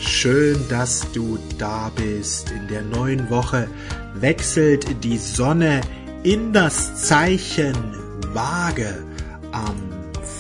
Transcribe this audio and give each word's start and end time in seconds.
Schön, 0.01 0.57
dass 0.71 1.13
du 1.13 1.39
da 1.59 1.93
bist. 1.95 2.51
In 2.53 2.69
der 2.69 2.81
neuen 2.81 3.29
Woche 3.29 3.69
wechselt 4.15 5.05
die 5.05 5.19
Sonne 5.19 5.83
in 6.23 6.55
das 6.55 7.03
Zeichen 7.03 7.75
Waage 8.33 9.05
am 9.53 9.86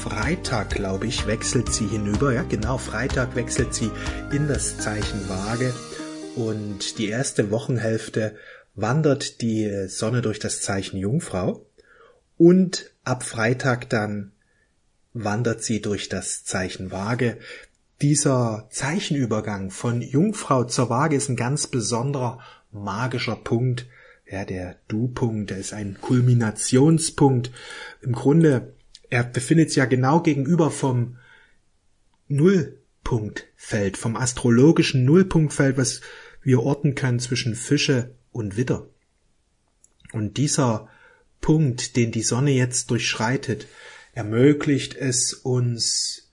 Freitag, 0.08 0.70
glaube 0.70 1.08
ich, 1.08 1.26
wechselt 1.26 1.74
sie 1.74 1.88
hinüber. 1.88 2.32
Ja, 2.32 2.44
genau, 2.44 2.78
Freitag 2.78 3.34
wechselt 3.34 3.74
sie 3.74 3.90
in 4.30 4.46
das 4.46 4.78
Zeichen 4.78 5.28
Waage. 5.28 5.74
Und 6.36 6.98
die 6.98 7.08
erste 7.08 7.50
Wochenhälfte 7.50 8.36
wandert 8.76 9.40
die 9.40 9.88
Sonne 9.88 10.22
durch 10.22 10.38
das 10.38 10.60
Zeichen 10.60 10.96
Jungfrau. 10.96 11.66
Und 12.38 12.92
ab 13.02 13.24
Freitag 13.24 13.90
dann 13.90 14.30
wandert 15.12 15.64
sie 15.64 15.82
durch 15.82 16.08
das 16.08 16.44
Zeichen 16.44 16.92
Waage. 16.92 17.38
Dieser 18.00 18.68
Zeichenübergang 18.70 19.72
von 19.72 20.02
Jungfrau 20.02 20.62
zur 20.62 20.88
Waage 20.88 21.16
ist 21.16 21.30
ein 21.30 21.36
ganz 21.36 21.66
besonderer 21.66 22.38
magischer 22.70 23.36
Punkt. 23.36 23.86
Ja, 24.30 24.44
der 24.44 24.76
Du-Punkt, 24.86 25.50
der 25.50 25.58
ist 25.58 25.72
ein 25.72 25.98
Kulminationspunkt. 26.00 27.50
Im 28.02 28.12
Grunde 28.12 28.72
er 29.10 29.24
befindet 29.24 29.70
sich 29.70 29.76
ja 29.76 29.84
genau 29.84 30.20
gegenüber 30.20 30.70
vom 30.70 31.16
Nullpunktfeld, 32.28 33.96
vom 33.96 34.16
astrologischen 34.16 35.04
Nullpunktfeld, 35.04 35.76
was 35.76 36.00
wir 36.42 36.62
orten 36.62 36.94
können 36.94 37.20
zwischen 37.20 37.54
Fische 37.54 38.14
und 38.32 38.56
Widder. 38.56 38.88
Und 40.12 40.36
dieser 40.36 40.88
Punkt, 41.40 41.96
den 41.96 42.12
die 42.12 42.22
Sonne 42.22 42.52
jetzt 42.52 42.90
durchschreitet, 42.90 43.66
ermöglicht 44.12 44.94
es 44.96 45.34
uns 45.34 46.30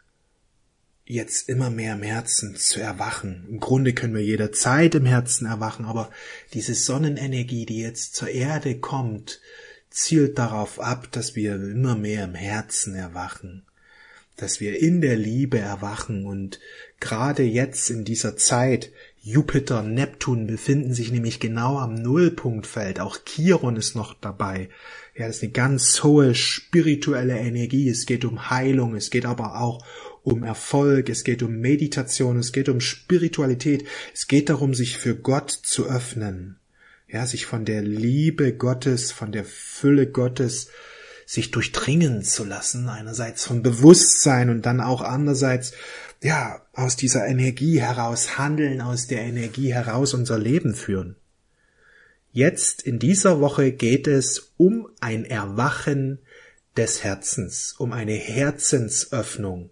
jetzt 1.05 1.49
immer 1.49 1.69
mehr 1.69 1.95
im 1.95 2.03
Herzen 2.03 2.55
zu 2.55 2.79
erwachen. 2.79 3.45
Im 3.49 3.59
Grunde 3.59 3.93
können 3.93 4.15
wir 4.15 4.23
jederzeit 4.23 4.95
im 4.95 5.05
Herzen 5.05 5.45
erwachen, 5.45 5.85
aber 5.85 6.09
diese 6.53 6.75
Sonnenenergie, 6.75 7.65
die 7.65 7.79
jetzt 7.79 8.15
zur 8.15 8.29
Erde 8.29 8.79
kommt, 8.79 9.41
zielt 9.93 10.39
darauf 10.39 10.79
ab, 10.79 11.07
dass 11.11 11.35
wir 11.35 11.55
immer 11.55 11.95
mehr 11.95 12.23
im 12.23 12.33
Herzen 12.33 12.95
erwachen, 12.95 13.63
dass 14.35 14.59
wir 14.59 14.81
in 14.81 15.01
der 15.01 15.15
Liebe 15.15 15.59
erwachen 15.59 16.25
und 16.25 16.59
gerade 16.99 17.43
jetzt 17.43 17.91
in 17.91 18.03
dieser 18.03 18.35
Zeit 18.35 18.91
Jupiter, 19.21 19.83
Neptun 19.83 20.47
befinden 20.47 20.93
sich 20.93 21.11
nämlich 21.11 21.39
genau 21.39 21.77
am 21.77 21.93
Nullpunktfeld. 21.93 22.99
Auch 22.99 23.17
Chiron 23.23 23.77
ist 23.77 23.95
noch 23.95 24.13
dabei. 24.15 24.67
Ja, 25.15 25.27
das 25.27 25.37
ist 25.37 25.43
eine 25.43 25.53
ganz 25.53 26.03
hohe 26.03 26.35
spirituelle 26.35 27.37
Energie. 27.37 27.87
Es 27.87 28.05
geht 28.05 28.25
um 28.25 28.49
Heilung. 28.49 28.95
Es 28.95 29.11
geht 29.11 29.25
aber 29.25 29.61
auch 29.61 29.85
um 30.23 30.43
Erfolg. 30.43 31.07
Es 31.07 31.23
geht 31.23 31.41
um 31.41 31.59
Meditation. 31.59 32.37
Es 32.37 32.51
geht 32.51 32.67
um 32.67 32.81
Spiritualität. 32.81 33.85
Es 34.13 34.27
geht 34.27 34.49
darum, 34.49 34.73
sich 34.73 34.97
für 34.97 35.15
Gott 35.15 35.51
zu 35.51 35.85
öffnen 35.85 36.59
ja, 37.13 37.27
sich 37.27 37.45
von 37.45 37.63
der 37.63 37.81
Liebe 37.81 38.53
Gottes, 38.53 39.11
von 39.11 39.31
der 39.31 39.45
Fülle 39.45 40.07
Gottes 40.07 40.69
sich 41.27 41.51
durchdringen 41.51 42.23
zu 42.23 42.43
lassen, 42.43 42.89
einerseits 42.89 43.45
vom 43.45 43.61
Bewusstsein 43.61 44.49
und 44.49 44.65
dann 44.65 44.81
auch 44.81 45.01
andererseits, 45.01 45.73
ja, 46.23 46.65
aus 46.73 46.95
dieser 46.95 47.27
Energie 47.27 47.79
heraus 47.79 48.37
handeln, 48.39 48.81
aus 48.81 49.07
der 49.07 49.21
Energie 49.21 49.73
heraus 49.73 50.15
unser 50.15 50.39
Leben 50.39 50.73
führen. 50.73 51.15
Jetzt 52.31 52.81
in 52.81 52.97
dieser 52.97 53.39
Woche 53.39 53.71
geht 53.71 54.07
es 54.07 54.51
um 54.57 54.89
ein 54.99 55.23
Erwachen 55.23 56.17
des 56.75 57.03
Herzens, 57.03 57.75
um 57.77 57.93
eine 57.93 58.13
Herzensöffnung. 58.13 59.69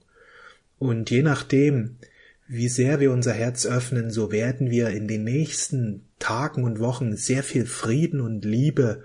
Und 0.77 1.09
je 1.09 1.23
nachdem, 1.23 1.97
wie 2.47 2.69
sehr 2.69 2.99
wir 2.99 3.11
unser 3.11 3.33
Herz 3.33 3.65
öffnen, 3.65 4.11
so 4.11 4.31
werden 4.31 4.69
wir 4.69 4.89
in 4.89 5.07
den 5.07 5.23
nächsten 5.23 6.05
Tagen 6.21 6.63
und 6.63 6.79
Wochen 6.79 7.17
sehr 7.17 7.43
viel 7.43 7.65
Frieden 7.65 8.21
und 8.21 8.45
Liebe 8.45 9.03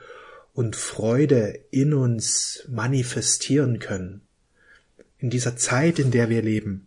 und 0.53 0.77
Freude 0.77 1.59
in 1.71 1.93
uns 1.93 2.65
manifestieren 2.69 3.81
können. 3.81 4.23
In 5.19 5.31
dieser 5.31 5.57
Zeit, 5.57 5.99
in 5.99 6.13
der 6.13 6.31
wir 6.31 6.43
leben. 6.43 6.87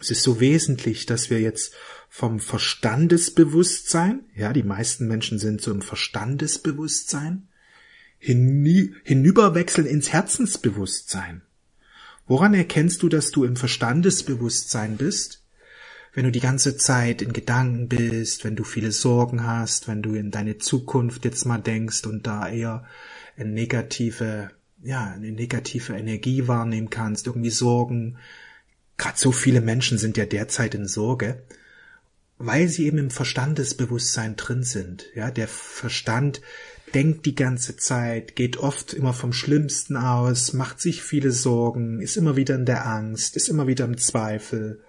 Es 0.00 0.10
ist 0.10 0.22
so 0.22 0.40
wesentlich, 0.40 1.06
dass 1.06 1.30
wir 1.30 1.40
jetzt 1.40 1.72
vom 2.08 2.40
Verstandesbewusstsein, 2.40 4.24
ja, 4.34 4.52
die 4.52 4.62
meisten 4.62 5.06
Menschen 5.06 5.38
sind 5.38 5.60
so 5.60 5.70
im 5.70 5.82
Verstandesbewusstsein, 5.82 7.48
hinüberwechseln 8.18 9.86
ins 9.86 10.12
Herzensbewusstsein. 10.12 11.42
Woran 12.26 12.54
erkennst 12.54 13.02
du, 13.02 13.08
dass 13.08 13.30
du 13.30 13.44
im 13.44 13.56
Verstandesbewusstsein 13.56 14.96
bist? 14.96 15.43
Wenn 16.14 16.24
du 16.24 16.30
die 16.30 16.40
ganze 16.40 16.76
Zeit 16.76 17.22
in 17.22 17.32
Gedanken 17.32 17.88
bist, 17.88 18.44
wenn 18.44 18.54
du 18.54 18.62
viele 18.62 18.92
Sorgen 18.92 19.44
hast, 19.44 19.88
wenn 19.88 20.00
du 20.00 20.14
in 20.14 20.30
deine 20.30 20.58
Zukunft 20.58 21.24
jetzt 21.24 21.44
mal 21.44 21.58
denkst 21.58 22.06
und 22.06 22.26
da 22.26 22.48
eher 22.48 22.84
eine 23.36 23.50
negative, 23.50 24.50
ja, 24.82 25.12
eine 25.12 25.32
negative 25.32 25.94
Energie 25.94 26.46
wahrnehmen 26.46 26.88
kannst, 26.88 27.26
irgendwie 27.26 27.50
Sorgen. 27.50 28.18
Gerade 28.96 29.18
so 29.18 29.32
viele 29.32 29.60
Menschen 29.60 29.98
sind 29.98 30.16
ja 30.16 30.24
derzeit 30.24 30.76
in 30.76 30.86
Sorge, 30.86 31.42
weil 32.38 32.68
sie 32.68 32.86
eben 32.86 32.98
im 32.98 33.10
Verstandesbewusstsein 33.10 34.36
drin 34.36 34.62
sind. 34.62 35.06
Ja, 35.16 35.32
der 35.32 35.48
Verstand 35.48 36.42
denkt 36.94 37.26
die 37.26 37.34
ganze 37.34 37.76
Zeit, 37.76 38.36
geht 38.36 38.56
oft 38.58 38.94
immer 38.94 39.14
vom 39.14 39.32
Schlimmsten 39.32 39.96
aus, 39.96 40.52
macht 40.52 40.80
sich 40.80 41.02
viele 41.02 41.32
Sorgen, 41.32 42.00
ist 42.00 42.16
immer 42.16 42.36
wieder 42.36 42.54
in 42.54 42.66
der 42.66 42.86
Angst, 42.86 43.34
ist 43.34 43.48
immer 43.48 43.66
wieder 43.66 43.84
im 43.84 43.98
Zweifel. 43.98 44.80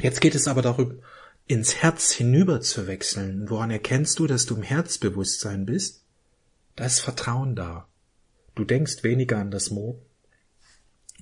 Jetzt 0.00 0.20
geht 0.20 0.34
es 0.34 0.48
aber 0.48 0.62
darum, 0.62 1.00
ins 1.46 1.76
Herz 1.76 2.12
hinüber 2.12 2.60
zu 2.60 2.86
wechseln. 2.86 3.50
Woran 3.50 3.70
erkennst 3.70 4.18
du, 4.18 4.26
dass 4.26 4.46
du 4.46 4.56
im 4.56 4.62
Herzbewusstsein 4.62 5.66
bist? 5.66 6.02
Da 6.76 6.86
ist 6.86 7.00
Vertrauen 7.00 7.54
da. 7.54 7.88
Du 8.54 8.64
denkst 8.64 9.02
weniger 9.02 9.38
an 9.38 9.50
das 9.50 9.70
Morgen. 9.70 10.00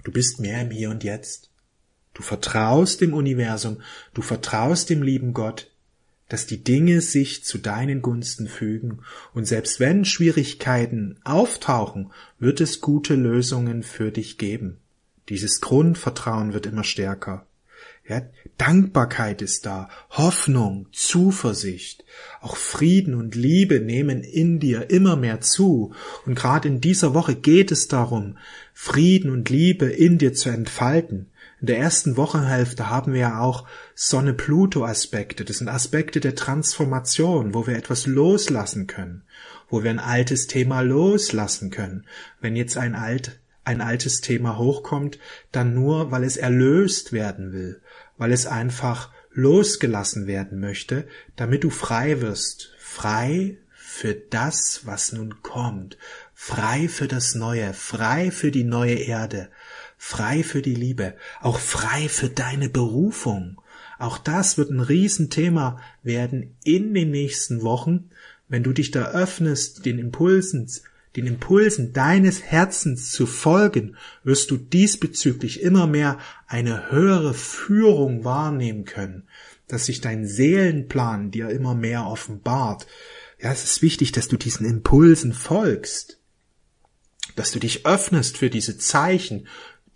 Du 0.05 0.13
bist 0.13 0.41
mehr 0.41 0.63
im 0.63 0.71
Hier 0.71 0.91
und 0.91 1.05
Jetzt. 1.05 1.51
Du 2.15 2.23
vertraust 2.23 3.01
dem 3.01 3.15
Universum, 3.15 3.83
du 4.15 4.23
vertraust 4.23 4.91
dem 4.91 5.03
lieben 5.03 5.33
Gott, 5.33 5.71
dass 6.29 6.47
die 6.47 6.63
Dinge 6.63 7.01
sich 7.01 7.45
zu 7.45 7.59
deinen 7.59 8.03
Gunsten 8.03 8.49
fügen, 8.49 9.03
und 9.33 9.47
selbst 9.47 9.81
wenn 9.81 10.05
Schwierigkeiten 10.05 11.19
auftauchen, 11.25 12.13
wird 12.39 12.61
es 12.61 12.81
gute 12.81 13.15
Lösungen 13.15 13.83
für 13.83 14.11
dich 14.11 14.39
geben. 14.39 14.79
Dieses 15.29 15.61
Grundvertrauen 15.61 16.53
wird 16.53 16.67
immer 16.67 16.85
stärker. 16.85 17.47
Ja, 18.11 18.23
Dankbarkeit 18.59 19.41
ist 19.41 19.67
da, 19.67 19.89
Hoffnung, 20.11 20.89
Zuversicht, 20.91 22.05
auch 22.41 22.57
Frieden 22.57 23.15
und 23.15 23.37
Liebe 23.37 23.79
nehmen 23.79 24.25
in 24.25 24.59
dir 24.59 24.91
immer 24.91 25.15
mehr 25.15 25.41
zu. 25.41 25.95
Und 26.27 26.35
gerade 26.35 26.67
in 26.67 26.81
dieser 26.81 27.15
Woche 27.15 27.37
geht 27.37 27.71
es 27.71 27.87
darum, 27.87 28.37
Frieden 28.75 29.31
und 29.31 29.49
Liebe 29.49 29.85
in 29.87 30.19
dir 30.19 30.35
zu 30.35 30.49
entfalten. 30.49 31.31
In 31.61 31.69
der 31.69 31.79
ersten 31.79 32.17
Wochenhälfte 32.17 32.91
haben 32.91 33.13
wir 33.13 33.21
ja 33.21 33.39
auch 33.39 33.65
Sonne-Pluto-Aspekte. 33.95 35.45
Das 35.45 35.59
sind 35.59 35.69
Aspekte 35.69 36.19
der 36.19 36.35
Transformation, 36.35 37.55
wo 37.55 37.69
wir 37.69 37.77
etwas 37.77 38.07
loslassen 38.09 38.89
können, 38.89 39.23
wo 39.69 39.85
wir 39.85 39.91
ein 39.91 40.01
altes 40.01 40.49
Thema 40.49 40.81
loslassen 40.81 41.71
können. 41.71 42.07
Wenn 42.41 42.57
jetzt 42.57 42.77
ein 42.77 42.97
alt 42.97 43.39
ein 43.65 43.81
altes 43.81 44.21
Thema 44.21 44.59
hochkommt, 44.59 45.19
dann 45.53 45.75
nur, 45.75 46.11
weil 46.11 46.25
es 46.25 46.37
erlöst 46.37 47.13
werden 47.13 47.53
will, 47.53 47.81
weil 48.21 48.33
es 48.33 48.47
einfach 48.47 49.11
losgelassen 49.33 50.27
werden 50.27 50.61
möchte, 50.61 51.09
damit 51.37 51.65
du 51.65 51.71
frei 51.71 52.21
wirst, 52.21 52.71
frei 52.79 53.57
für 53.75 54.13
das, 54.13 54.83
was 54.85 55.13
nun 55.13 55.43
kommt, 55.43 55.97
frei 56.35 56.89
für 56.89 57.09
das 57.09 57.35
Neue, 57.35 57.73
frei 57.73 58.31
für 58.31 58.51
die 58.51 58.65
neue 58.65 58.97
Erde, 58.97 59.49
frei 59.97 60.43
für 60.43 60.61
die 60.61 60.75
Liebe, 60.75 61.15
auch 61.41 61.59
frei 61.59 62.11
für 62.11 62.29
deine 62.29 62.69
Berufung. 62.69 63.59
Auch 63.99 64.19
das 64.19 64.59
wird 64.59 64.71
ein 64.71 64.81
Riesenthema 64.81 65.81
werden 66.03 66.55
in 66.63 66.93
den 66.93 67.11
nächsten 67.11 67.63
Wochen, 67.63 68.11
wenn 68.49 68.63
du 68.63 68.75
dich 68.75 68.91
da 68.91 69.13
öffnest, 69.13 69.87
den 69.87 69.99
Impulsen 69.99 70.69
den 71.17 71.27
Impulsen 71.27 71.93
deines 71.93 72.43
Herzens 72.43 73.11
zu 73.11 73.27
folgen, 73.27 73.97
wirst 74.23 74.51
du 74.51 74.57
diesbezüglich 74.57 75.61
immer 75.63 75.87
mehr 75.87 76.19
eine 76.47 76.91
höhere 76.91 77.35
Führung 77.35 78.25
wahrnehmen 78.25 78.85
können, 78.85 79.25
dass 79.67 79.87
sich 79.87 80.01
dein 80.01 80.27
Seelenplan 80.27 81.31
dir 81.31 81.49
immer 81.51 81.75
mehr 81.75 82.07
offenbart. 82.07 82.87
Ja, 83.41 83.51
es 83.51 83.65
ist 83.65 83.83
wichtig, 83.83 84.13
dass 84.13 84.29
du 84.29 84.37
diesen 84.37 84.67
Impulsen 84.67 85.33
folgst, 85.33 86.19
dass 87.37 87.53
du 87.53 87.59
dich 87.59 87.87
öffnest 87.87 88.37
für 88.39 88.51
diese 88.51 88.79
Zeichen, 88.79 89.49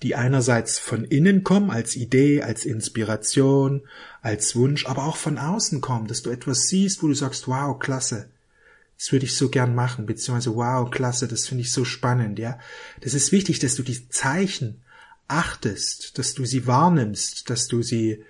die 0.03 0.17
einerseits 0.17 0.79
von 0.79 1.05
innen 1.05 1.45
kommen, 1.45 1.71
als 1.71 1.97
Idee, 1.97 2.43
als 2.43 2.65
Inspiration, 2.65 3.83
als 4.21 4.57
Wunsch, 4.57 4.87
aber 4.87 5.05
auch 5.05 5.17
von 5.17 5.39
außen 5.39 5.81
kommen, 5.81 6.09
dass 6.09 6.23
du 6.23 6.31
etwas 6.31 6.69
siehst, 6.69 7.03
wo 7.03 7.07
du 7.07 7.15
sagst, 7.15 7.49
wow, 7.49 7.79
klasse, 7.79 8.29
das 8.99 9.13
würde 9.13 9.27
ich 9.27 9.37
so 9.37 9.49
gern 9.49 9.75
machen, 9.75 10.07
beziehungsweise 10.07 10.55
wow, 10.55 10.91
klasse, 10.91 11.29
das 11.29 11.47
finde 11.47 11.63
ich 11.63 11.73
so 11.73 11.85
spannend, 11.85 12.39
ja. 12.39 12.59
Das 13.01 13.15
ist 13.15 13.33
wichtig, 13.33 13.59
dass 13.59 13.75
du 13.75 13.83
die 13.83 14.09
Zeichen 14.09 14.83
achtest, 15.29 16.19
dass 16.19 16.35
du 16.35 16.45
sie 16.45 16.67
wahrnimmst, 16.67 17.51
dass 17.51 17.67
du 17.67 17.83
sie 17.83 18.25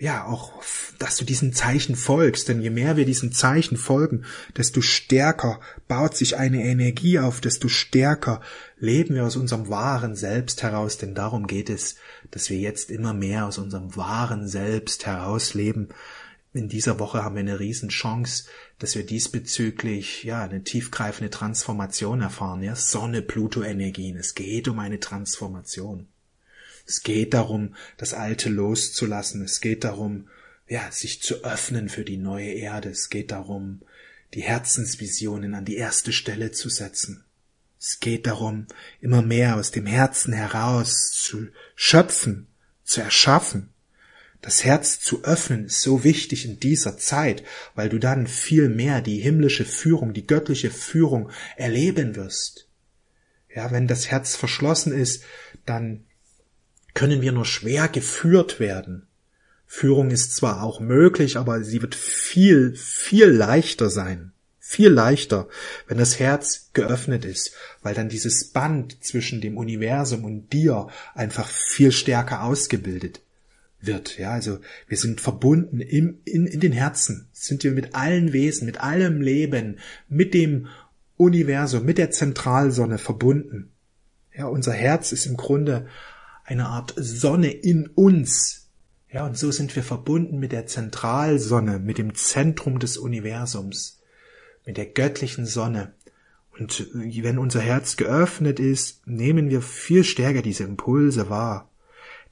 ja, 0.00 0.26
auch, 0.26 0.62
dass 1.00 1.16
du 1.16 1.24
diesen 1.24 1.52
Zeichen 1.52 1.96
folgst, 1.96 2.48
denn 2.48 2.60
je 2.60 2.70
mehr 2.70 2.96
wir 2.96 3.04
diesen 3.04 3.32
Zeichen 3.32 3.76
folgen, 3.76 4.24
desto 4.56 4.80
stärker 4.80 5.58
baut 5.88 6.16
sich 6.16 6.36
eine 6.36 6.62
Energie 6.62 7.18
auf, 7.18 7.40
desto 7.40 7.66
stärker 7.66 8.40
leben 8.78 9.16
wir 9.16 9.26
aus 9.26 9.34
unserem 9.34 9.68
wahren 9.68 10.14
Selbst 10.14 10.62
heraus, 10.62 10.98
denn 10.98 11.16
darum 11.16 11.48
geht 11.48 11.68
es, 11.68 11.96
dass 12.30 12.48
wir 12.48 12.58
jetzt 12.58 12.92
immer 12.92 13.12
mehr 13.12 13.46
aus 13.46 13.58
unserem 13.58 13.96
wahren 13.96 14.46
Selbst 14.46 15.04
herausleben. 15.04 15.88
In 16.54 16.68
dieser 16.68 16.98
Woche 16.98 17.22
haben 17.22 17.34
wir 17.34 17.40
eine 17.40 17.60
Riesenchance, 17.60 18.44
dass 18.78 18.94
wir 18.94 19.04
diesbezüglich, 19.04 20.24
ja, 20.24 20.42
eine 20.42 20.64
tiefgreifende 20.64 21.30
Transformation 21.30 22.22
erfahren, 22.22 22.62
ja, 22.62 22.74
Sonne, 22.74 23.20
Pluto 23.20 23.62
Energien. 23.62 24.16
Es 24.16 24.34
geht 24.34 24.66
um 24.66 24.78
eine 24.78 24.98
Transformation. 24.98 26.08
Es 26.86 27.02
geht 27.02 27.34
darum, 27.34 27.74
das 27.98 28.14
Alte 28.14 28.48
loszulassen. 28.48 29.42
Es 29.42 29.60
geht 29.60 29.84
darum, 29.84 30.28
ja, 30.66 30.90
sich 30.90 31.22
zu 31.22 31.44
öffnen 31.44 31.90
für 31.90 32.04
die 32.04 32.16
neue 32.16 32.52
Erde. 32.52 32.88
Es 32.88 33.10
geht 33.10 33.30
darum, 33.30 33.82
die 34.32 34.42
Herzensvisionen 34.42 35.54
an 35.54 35.66
die 35.66 35.76
erste 35.76 36.12
Stelle 36.12 36.50
zu 36.50 36.70
setzen. 36.70 37.24
Es 37.78 38.00
geht 38.00 38.26
darum, 38.26 38.66
immer 39.00 39.22
mehr 39.22 39.56
aus 39.56 39.70
dem 39.70 39.86
Herzen 39.86 40.32
heraus 40.32 41.12
zu 41.12 41.48
schöpfen, 41.76 42.48
zu 42.84 43.02
erschaffen. 43.02 43.68
Das 44.40 44.64
Herz 44.64 45.00
zu 45.00 45.24
öffnen 45.24 45.66
ist 45.66 45.82
so 45.82 46.04
wichtig 46.04 46.44
in 46.44 46.60
dieser 46.60 46.96
Zeit, 46.96 47.42
weil 47.74 47.88
du 47.88 47.98
dann 47.98 48.26
viel 48.26 48.68
mehr 48.68 49.00
die 49.00 49.18
himmlische 49.18 49.64
Führung, 49.64 50.12
die 50.12 50.26
göttliche 50.26 50.70
Führung 50.70 51.30
erleben 51.56 52.14
wirst. 52.14 52.68
Ja, 53.54 53.72
wenn 53.72 53.88
das 53.88 54.10
Herz 54.10 54.36
verschlossen 54.36 54.92
ist, 54.92 55.24
dann 55.66 56.04
können 56.94 57.20
wir 57.20 57.32
nur 57.32 57.44
schwer 57.44 57.88
geführt 57.88 58.60
werden. 58.60 59.08
Führung 59.66 60.10
ist 60.10 60.36
zwar 60.36 60.62
auch 60.62 60.80
möglich, 60.80 61.36
aber 61.36 61.64
sie 61.64 61.82
wird 61.82 61.94
viel, 61.94 62.74
viel 62.76 63.26
leichter 63.26 63.90
sein. 63.90 64.32
Viel 64.60 64.90
leichter, 64.90 65.48
wenn 65.88 65.98
das 65.98 66.18
Herz 66.18 66.70
geöffnet 66.74 67.24
ist, 67.24 67.52
weil 67.82 67.94
dann 67.94 68.08
dieses 68.08 68.50
Band 68.50 69.02
zwischen 69.02 69.40
dem 69.40 69.56
Universum 69.56 70.24
und 70.24 70.52
dir 70.52 70.88
einfach 71.14 71.48
viel 71.48 71.90
stärker 71.90 72.44
ausgebildet 72.44 73.22
wird. 73.80 74.18
Ja, 74.18 74.32
also 74.32 74.58
wir 74.86 74.96
sind 74.98 75.20
verbunden 75.20 75.80
im, 75.80 76.18
in, 76.24 76.46
in 76.46 76.60
den 76.60 76.72
Herzen, 76.72 77.28
sind 77.32 77.64
wir 77.64 77.72
mit 77.72 77.94
allen 77.94 78.32
Wesen, 78.32 78.66
mit 78.66 78.80
allem 78.80 79.20
Leben, 79.20 79.78
mit 80.08 80.34
dem 80.34 80.66
Universum, 81.16 81.84
mit 81.84 81.98
der 81.98 82.10
Zentralsonne 82.10 82.98
verbunden. 82.98 83.72
Ja, 84.34 84.46
unser 84.46 84.72
Herz 84.72 85.12
ist 85.12 85.26
im 85.26 85.36
Grunde 85.36 85.86
eine 86.44 86.66
Art 86.66 86.94
Sonne 86.96 87.50
in 87.50 87.88
uns. 87.88 88.68
Ja, 89.10 89.26
und 89.26 89.36
so 89.36 89.50
sind 89.50 89.74
wir 89.74 89.82
verbunden 89.82 90.38
mit 90.38 90.52
der 90.52 90.66
Zentralsonne, 90.66 91.78
mit 91.78 91.98
dem 91.98 92.14
Zentrum 92.14 92.78
des 92.78 92.98
Universums, 92.98 94.00
mit 94.66 94.76
der 94.76 94.86
göttlichen 94.86 95.46
Sonne. 95.46 95.94
Und 96.58 96.88
wenn 96.92 97.38
unser 97.38 97.60
Herz 97.60 97.96
geöffnet 97.96 98.60
ist, 98.60 99.06
nehmen 99.06 99.48
wir 99.50 99.62
viel 99.62 100.04
stärker 100.04 100.42
diese 100.42 100.64
Impulse 100.64 101.30
wahr. 101.30 101.70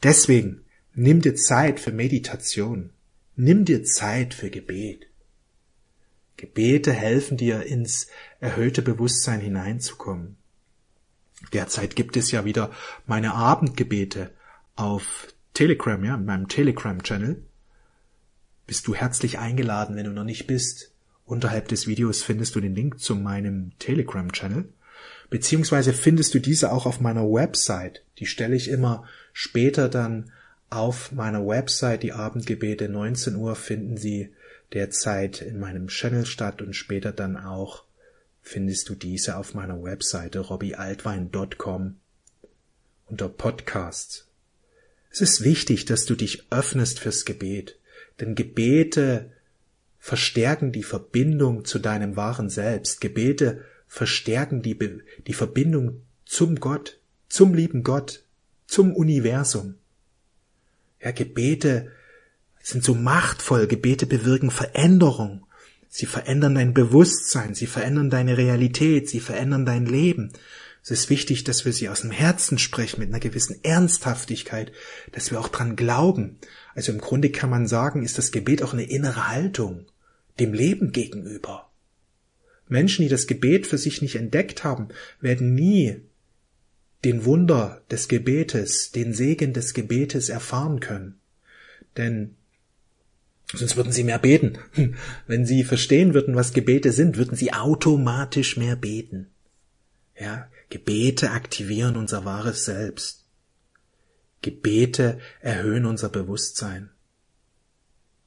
Deswegen 0.02 0.65
nimm 0.96 1.20
dir 1.20 1.36
Zeit 1.36 1.78
für 1.78 1.92
Meditation. 1.92 2.90
Nimm 3.36 3.64
dir 3.64 3.84
Zeit 3.84 4.34
für 4.34 4.50
Gebet. 4.50 5.06
Gebete 6.36 6.92
helfen 6.92 7.36
dir 7.36 7.62
ins 7.64 8.08
erhöhte 8.40 8.82
Bewusstsein 8.82 9.40
hineinzukommen. 9.40 10.36
Derzeit 11.52 11.96
gibt 11.96 12.16
es 12.16 12.30
ja 12.30 12.44
wieder 12.44 12.70
meine 13.06 13.34
Abendgebete 13.34 14.30
auf 14.74 15.28
Telegram, 15.54 16.02
ja, 16.02 16.14
in 16.14 16.24
meinem 16.24 16.48
Telegram-Channel. 16.48 17.42
Bist 18.66 18.86
du 18.86 18.94
herzlich 18.94 19.38
eingeladen, 19.38 19.96
wenn 19.96 20.06
du 20.06 20.12
noch 20.12 20.24
nicht 20.24 20.46
bist. 20.46 20.92
Unterhalb 21.24 21.68
des 21.68 21.86
Videos 21.86 22.22
findest 22.22 22.54
du 22.54 22.60
den 22.60 22.74
Link 22.74 23.00
zu 23.00 23.14
meinem 23.14 23.72
Telegram-Channel. 23.78 24.68
Beziehungsweise 25.28 25.92
findest 25.92 26.34
du 26.34 26.38
diese 26.38 26.72
auch 26.72 26.86
auf 26.86 27.00
meiner 27.00 27.24
Website. 27.24 28.02
Die 28.18 28.26
stelle 28.26 28.56
ich 28.56 28.68
immer 28.68 29.04
später 29.32 29.88
dann 29.88 30.32
auf 30.70 31.12
meiner 31.12 31.46
Website. 31.46 32.02
Die 32.02 32.12
Abendgebete 32.12 32.88
19 32.88 33.36
Uhr 33.36 33.56
finden 33.56 33.96
Sie 33.96 34.32
derzeit 34.72 35.42
in 35.42 35.58
meinem 35.58 35.88
Channel 35.88 36.26
statt 36.26 36.62
und 36.62 36.74
später 36.74 37.12
dann 37.12 37.36
auch 37.36 37.84
findest 38.42 38.88
du 38.88 38.94
diese 38.94 39.36
auf 39.36 39.54
meiner 39.54 39.82
Webseite 39.82 40.38
robbyaltwein.com 40.40 41.96
unter 43.06 43.28
Podcasts. 43.28 44.28
Es 45.10 45.20
ist 45.20 45.42
wichtig, 45.42 45.84
dass 45.84 46.04
du 46.04 46.14
dich 46.14 46.46
öffnest 46.50 47.00
fürs 47.00 47.24
Gebet, 47.24 47.78
denn 48.20 48.34
Gebete 48.34 49.32
verstärken 49.98 50.72
die 50.72 50.82
Verbindung 50.82 51.64
zu 51.64 51.78
deinem 51.78 52.16
wahren 52.16 52.50
Selbst. 52.50 53.00
Gebete 53.00 53.64
verstärken 53.88 54.62
die, 54.62 54.78
die 55.26 55.32
Verbindung 55.32 56.02
zum 56.24 56.60
Gott, 56.60 56.98
zum 57.28 57.54
lieben 57.54 57.82
Gott, 57.82 58.22
zum 58.66 58.94
Universum. 58.94 59.76
Ja, 61.06 61.12
Gebete 61.12 61.92
sind 62.60 62.82
so 62.82 62.92
machtvoll, 62.92 63.68
Gebete 63.68 64.06
bewirken 64.06 64.50
Veränderung. 64.50 65.46
Sie 65.88 66.04
verändern 66.04 66.56
dein 66.56 66.74
Bewusstsein, 66.74 67.54
sie 67.54 67.68
verändern 67.68 68.10
deine 68.10 68.36
Realität, 68.36 69.08
sie 69.08 69.20
verändern 69.20 69.64
dein 69.64 69.86
Leben. 69.86 70.32
Es 70.82 70.90
ist 70.90 71.08
wichtig, 71.08 71.44
dass 71.44 71.64
wir 71.64 71.72
sie 71.72 71.88
aus 71.88 72.00
dem 72.00 72.10
Herzen 72.10 72.58
sprechen, 72.58 72.98
mit 72.98 73.10
einer 73.10 73.20
gewissen 73.20 73.62
Ernsthaftigkeit, 73.62 74.72
dass 75.12 75.30
wir 75.30 75.38
auch 75.38 75.46
dran 75.46 75.76
glauben. 75.76 76.40
Also 76.74 76.90
im 76.90 76.98
Grunde 76.98 77.30
kann 77.30 77.50
man 77.50 77.68
sagen, 77.68 78.02
ist 78.02 78.18
das 78.18 78.32
Gebet 78.32 78.64
auch 78.64 78.72
eine 78.72 78.90
innere 78.90 79.28
Haltung 79.28 79.86
dem 80.40 80.54
Leben 80.54 80.90
gegenüber. 80.90 81.70
Menschen, 82.66 83.02
die 83.02 83.08
das 83.08 83.28
Gebet 83.28 83.68
für 83.68 83.78
sich 83.78 84.02
nicht 84.02 84.16
entdeckt 84.16 84.64
haben, 84.64 84.88
werden 85.20 85.54
nie 85.54 86.00
den 87.04 87.24
Wunder 87.24 87.82
des 87.90 88.08
Gebetes, 88.08 88.90
den 88.92 89.12
Segen 89.12 89.52
des 89.52 89.74
Gebetes 89.74 90.28
erfahren 90.28 90.80
können. 90.80 91.20
Denn 91.96 92.36
Sonst 93.52 93.76
würden 93.76 93.92
sie 93.92 94.02
mehr 94.02 94.18
beten. 94.18 94.58
Wenn 95.26 95.46
sie 95.46 95.62
verstehen 95.62 96.14
würden, 96.14 96.34
was 96.34 96.52
Gebete 96.52 96.90
sind, 96.90 97.16
würden 97.16 97.36
sie 97.36 97.52
automatisch 97.52 98.56
mehr 98.56 98.74
beten. 98.74 99.28
Ja, 100.18 100.48
Gebete 100.68 101.30
aktivieren 101.30 101.96
unser 101.96 102.24
wahres 102.24 102.64
Selbst. 102.64 103.24
Gebete 104.42 105.20
erhöhen 105.40 105.86
unser 105.86 106.08
Bewusstsein. 106.08 106.90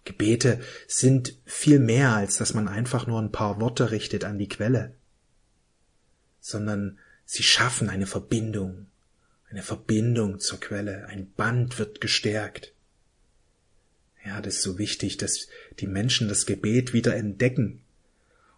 Gebete 0.06 0.62
sind 0.88 1.38
viel 1.46 1.80
mehr, 1.80 2.16
als 2.16 2.38
dass 2.38 2.54
man 2.54 2.68
einfach 2.68 3.06
nur 3.06 3.22
ein 3.22 3.32
paar 3.32 3.60
Worte 3.60 3.92
richtet 3.92 4.24
an 4.24 4.40
die 4.40 4.48
Quelle, 4.48 4.96
sondern 6.40 6.98
sie 7.30 7.44
schaffen 7.44 7.90
eine 7.90 8.08
Verbindung, 8.08 8.88
eine 9.52 9.62
Verbindung 9.62 10.40
zur 10.40 10.60
Quelle, 10.60 11.06
ein 11.10 11.32
Band 11.38 11.78
wird 11.78 12.02
gestärkt. 12.02 12.74
Ja, 14.26 14.42
das 14.42 14.56
ist 14.56 14.62
so 14.64 14.80
wichtig, 14.80 15.18
dass 15.18 15.48
die 15.80 15.86
Menschen 15.86 16.28
das 16.28 16.48
Gebet 16.48 16.92
wieder 16.92 17.16
entdecken. 17.16 17.82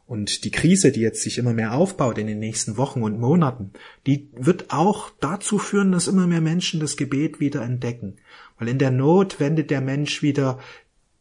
Und 0.08 0.46
die 0.46 0.52
Krise, 0.52 0.94
die 0.94 1.02
jetzt 1.02 1.22
sich 1.22 1.38
immer 1.38 1.52
mehr 1.52 1.74
aufbaut 1.74 2.18
in 2.18 2.28
den 2.28 2.40
nächsten 2.40 2.78
Wochen 2.78 3.04
und 3.04 3.20
Monaten, 3.20 3.72
die 4.08 4.30
wird 4.32 4.72
auch 4.72 5.12
dazu 5.20 5.60
führen, 5.60 5.92
dass 5.92 6.08
immer 6.08 6.28
mehr 6.28 6.42
Menschen 6.42 6.80
das 6.80 6.96
Gebet 6.96 7.42
wieder 7.42 7.64
entdecken. 7.64 8.20
Weil 8.58 8.70
in 8.70 8.80
der 8.80 8.92
Not 8.92 9.42
wendet 9.42 9.70
der 9.70 9.82
Mensch 9.82 10.22
wieder 10.22 10.60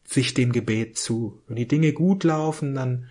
sich 0.04 0.34
dem 0.34 0.52
Gebet 0.52 0.98
zu. 0.98 1.42
Wenn 1.48 1.56
die 1.56 1.68
Dinge 1.68 1.92
gut 1.92 2.22
laufen, 2.22 2.76
dann 2.76 3.08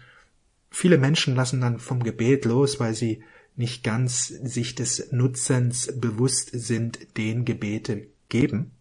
viele 0.72 0.98
Menschen 0.98 1.36
lassen 1.36 1.60
dann 1.60 1.78
vom 1.78 2.04
Gebet 2.04 2.46
los, 2.46 2.80
weil 2.80 2.94
sie 2.94 3.22
nicht 3.60 3.84
ganz 3.84 4.28
sich 4.28 4.74
des 4.74 5.12
Nutzens 5.12 5.94
bewusst 6.00 6.50
sind, 6.54 7.18
den 7.18 7.46
Gebete 7.46 8.08
geben. 8.30 8.72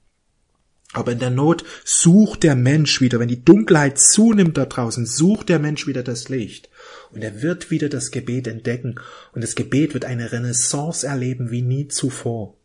Aber 0.93 1.13
in 1.13 1.19
der 1.19 1.31
Not 1.31 1.65
sucht 1.85 2.45
der 2.45 2.55
Mensch 2.55 3.01
wieder, 3.01 3.19
wenn 3.21 3.29
die 3.29 3.45
Dunkelheit 3.45 3.99
zunimmt 3.99 4.57
da 4.57 4.65
draußen, 4.65 5.05
sucht 5.05 5.51
der 5.51 5.59
Mensch 5.59 5.87
wieder 5.87 6.03
das 6.03 6.31
Licht. 6.31 6.71
Und 7.11 7.23
er 7.23 7.43
wird 7.43 7.71
wieder 7.71 7.91
das 7.91 8.11
Gebet 8.11 8.47
entdecken. 8.47 8.95
Und 9.33 9.45
das 9.45 9.55
Gebet 9.55 9.93
wird 9.93 10.07
eine 10.07 10.33
Renaissance 10.33 11.07
erleben 11.07 11.51
wie 11.51 11.63
nie 11.63 11.89
zuvor. 11.89 12.57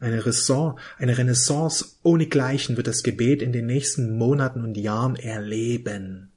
Eine 0.00 0.24
Renaissance, 0.24 0.76
eine 0.96 1.18
Renaissance 1.18 1.84
ohne 2.02 2.26
Gleichen 2.26 2.78
wird 2.78 2.86
das 2.86 3.02
Gebet 3.02 3.42
in 3.42 3.52
den 3.52 3.66
nächsten 3.66 4.16
Monaten 4.16 4.64
und 4.64 4.76
Jahren 4.76 5.16
erleben. 5.16 6.29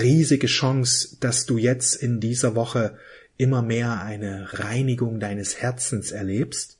Riesige 0.00 0.46
Chance, 0.46 1.16
dass 1.20 1.46
du 1.46 1.58
jetzt 1.58 1.94
in 1.96 2.20
dieser 2.20 2.54
Woche 2.54 2.96
immer 3.36 3.62
mehr 3.62 4.02
eine 4.02 4.48
Reinigung 4.52 5.20
deines 5.20 5.60
Herzens 5.60 6.12
erlebst, 6.12 6.78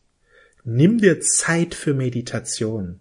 nimm 0.65 0.99
dir 0.99 1.21
Zeit 1.21 1.75
für 1.75 1.95
Meditation. 1.95 3.01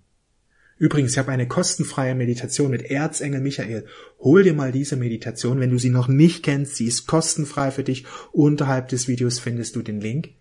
Übrigens, 0.77 1.11
ich 1.11 1.17
habe 1.17 1.31
eine 1.31 1.47
kostenfreie 1.47 2.15
Meditation 2.15 2.71
mit 2.71 2.89
Erzengel 2.89 3.39
Michael. 3.39 3.85
Hol 4.19 4.43
dir 4.43 4.53
mal 4.53 4.71
diese 4.71 4.97
Meditation, 4.97 5.59
wenn 5.59 5.69
du 5.69 5.77
sie 5.77 5.91
noch 5.91 6.07
nicht 6.07 6.43
kennst. 6.43 6.75
Sie 6.75 6.87
ist 6.87 7.07
kostenfrei 7.07 7.71
für 7.71 7.83
dich. 7.83 8.05
Unterhalb 8.31 8.89
des 8.89 9.07
Videos 9.07 9.39
findest 9.39 9.75
du 9.75 9.81
den 9.81 10.01
Link. 10.01 10.31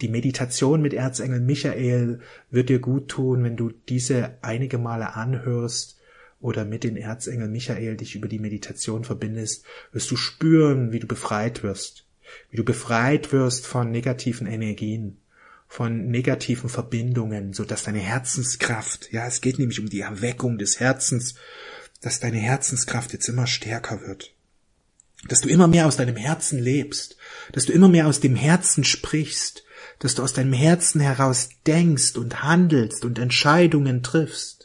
Die 0.00 0.08
Meditation 0.08 0.80
mit 0.82 0.94
Erzengel 0.94 1.40
Michael 1.40 2.20
wird 2.50 2.70
dir 2.70 2.78
gut 2.78 3.08
tun, 3.08 3.44
wenn 3.44 3.56
du 3.56 3.70
diese 3.88 4.38
einige 4.42 4.78
Male 4.78 5.14
anhörst 5.14 5.98
oder 6.44 6.66
mit 6.66 6.84
den 6.84 6.98
Erzengel 6.98 7.48
Michael 7.48 7.96
dich 7.96 8.16
über 8.16 8.28
die 8.28 8.38
Meditation 8.38 9.02
verbindest, 9.02 9.64
wirst 9.92 10.10
du 10.10 10.16
spüren, 10.16 10.92
wie 10.92 11.00
du 11.00 11.06
befreit 11.06 11.62
wirst, 11.62 12.04
wie 12.50 12.58
du 12.58 12.64
befreit 12.64 13.32
wirst 13.32 13.66
von 13.66 13.90
negativen 13.90 14.46
Energien, 14.46 15.16
von 15.68 16.08
negativen 16.08 16.68
Verbindungen, 16.68 17.54
so 17.54 17.64
dass 17.64 17.84
deine 17.84 18.00
Herzenskraft, 18.00 19.10
ja, 19.10 19.26
es 19.26 19.40
geht 19.40 19.58
nämlich 19.58 19.80
um 19.80 19.88
die 19.88 20.02
Erweckung 20.02 20.58
des 20.58 20.80
Herzens, 20.80 21.34
dass 22.02 22.20
deine 22.20 22.40
Herzenskraft 22.40 23.14
jetzt 23.14 23.28
immer 23.28 23.46
stärker 23.46 24.02
wird. 24.02 24.34
Dass 25.26 25.40
du 25.40 25.48
immer 25.48 25.66
mehr 25.66 25.86
aus 25.86 25.96
deinem 25.96 26.16
Herzen 26.16 26.58
lebst, 26.58 27.16
dass 27.52 27.64
du 27.64 27.72
immer 27.72 27.88
mehr 27.88 28.06
aus 28.06 28.20
dem 28.20 28.36
Herzen 28.36 28.84
sprichst, 28.84 29.64
dass 29.98 30.14
du 30.14 30.22
aus 30.22 30.34
deinem 30.34 30.52
Herzen 30.52 31.00
heraus 31.00 31.48
denkst 31.66 32.16
und 32.16 32.42
handelst 32.42 33.06
und 33.06 33.18
Entscheidungen 33.18 34.02
triffst. 34.02 34.63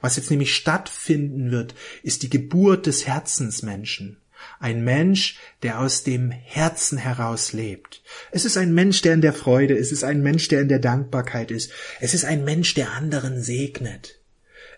Was 0.00 0.16
jetzt 0.16 0.30
nämlich 0.30 0.54
stattfinden 0.54 1.50
wird, 1.50 1.74
ist 2.02 2.22
die 2.22 2.30
Geburt 2.30 2.86
des 2.86 3.06
Herzensmenschen. 3.06 4.18
Ein 4.60 4.84
Mensch, 4.84 5.38
der 5.62 5.80
aus 5.80 6.04
dem 6.04 6.30
Herzen 6.30 6.98
heraus 6.98 7.52
lebt. 7.52 8.02
Es 8.30 8.44
ist 8.44 8.56
ein 8.56 8.74
Mensch, 8.74 9.02
der 9.02 9.14
in 9.14 9.20
der 9.20 9.32
Freude 9.32 9.74
ist. 9.74 9.86
Es 9.86 9.92
ist 9.92 10.04
ein 10.04 10.22
Mensch, 10.22 10.48
der 10.48 10.60
in 10.60 10.68
der 10.68 10.78
Dankbarkeit 10.78 11.50
ist. 11.50 11.70
Es 12.00 12.14
ist 12.14 12.24
ein 12.24 12.44
Mensch, 12.44 12.74
der 12.74 12.92
anderen 12.92 13.42
segnet. 13.42 14.20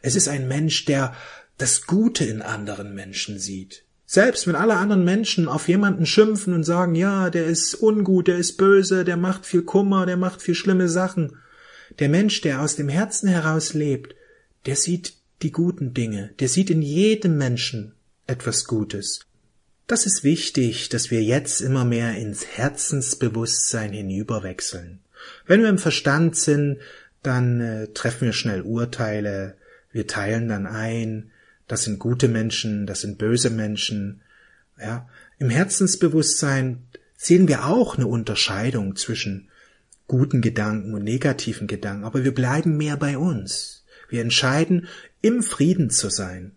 Es 0.02 0.14
ist 0.14 0.28
ein 0.28 0.48
Mensch, 0.48 0.84
der 0.84 1.14
das 1.58 1.86
Gute 1.86 2.24
in 2.24 2.40
anderen 2.40 2.94
Menschen 2.94 3.38
sieht. 3.38 3.84
Selbst 4.06 4.46
wenn 4.46 4.54
alle 4.54 4.76
anderen 4.76 5.04
Menschen 5.04 5.48
auf 5.48 5.68
jemanden 5.68 6.06
schimpfen 6.06 6.54
und 6.54 6.64
sagen, 6.64 6.94
ja, 6.94 7.28
der 7.28 7.44
ist 7.44 7.74
ungut, 7.74 8.28
der 8.28 8.38
ist 8.38 8.56
böse, 8.56 9.04
der 9.04 9.18
macht 9.18 9.44
viel 9.44 9.62
Kummer, 9.62 10.06
der 10.06 10.16
macht 10.16 10.40
viel 10.40 10.54
schlimme 10.54 10.88
Sachen. 10.88 11.36
Der 11.98 12.08
Mensch, 12.08 12.40
der 12.40 12.62
aus 12.62 12.76
dem 12.76 12.88
Herzen 12.88 13.28
heraus 13.28 13.74
lebt, 13.74 14.14
der 14.66 14.76
sieht 14.76 15.14
die 15.42 15.52
guten 15.52 15.94
Dinge, 15.94 16.30
der 16.40 16.48
sieht 16.48 16.70
in 16.70 16.82
jedem 16.82 17.38
Menschen 17.38 17.92
etwas 18.26 18.64
Gutes. 18.64 19.20
Das 19.86 20.04
ist 20.04 20.22
wichtig, 20.22 20.90
dass 20.90 21.10
wir 21.10 21.22
jetzt 21.22 21.60
immer 21.60 21.84
mehr 21.84 22.16
ins 22.16 22.46
Herzensbewusstsein 22.46 23.92
hinüberwechseln. 23.92 25.00
Wenn 25.46 25.62
wir 25.62 25.68
im 25.68 25.78
Verstand 25.78 26.36
sind, 26.36 26.78
dann 27.22 27.60
äh, 27.60 27.88
treffen 27.88 28.26
wir 28.26 28.32
schnell 28.32 28.62
Urteile, 28.62 29.56
wir 29.90 30.06
teilen 30.06 30.48
dann 30.48 30.66
ein, 30.66 31.30
das 31.66 31.84
sind 31.84 31.98
gute 31.98 32.28
Menschen, 32.28 32.86
das 32.86 33.00
sind 33.00 33.18
böse 33.18 33.50
Menschen. 33.50 34.22
Ja, 34.78 35.08
im 35.38 35.50
Herzensbewusstsein 35.50 36.86
sehen 37.16 37.48
wir 37.48 37.66
auch 37.66 37.96
eine 37.96 38.06
Unterscheidung 38.06 38.96
zwischen 38.96 39.48
guten 40.06 40.40
Gedanken 40.40 40.94
und 40.94 41.04
negativen 41.04 41.66
Gedanken, 41.66 42.04
aber 42.04 42.24
wir 42.24 42.34
bleiben 42.34 42.76
mehr 42.76 42.96
bei 42.96 43.18
uns. 43.18 43.77
Wir 44.08 44.22
entscheiden, 44.22 44.88
im 45.20 45.42
Frieden 45.42 45.90
zu 45.90 46.08
sein, 46.08 46.52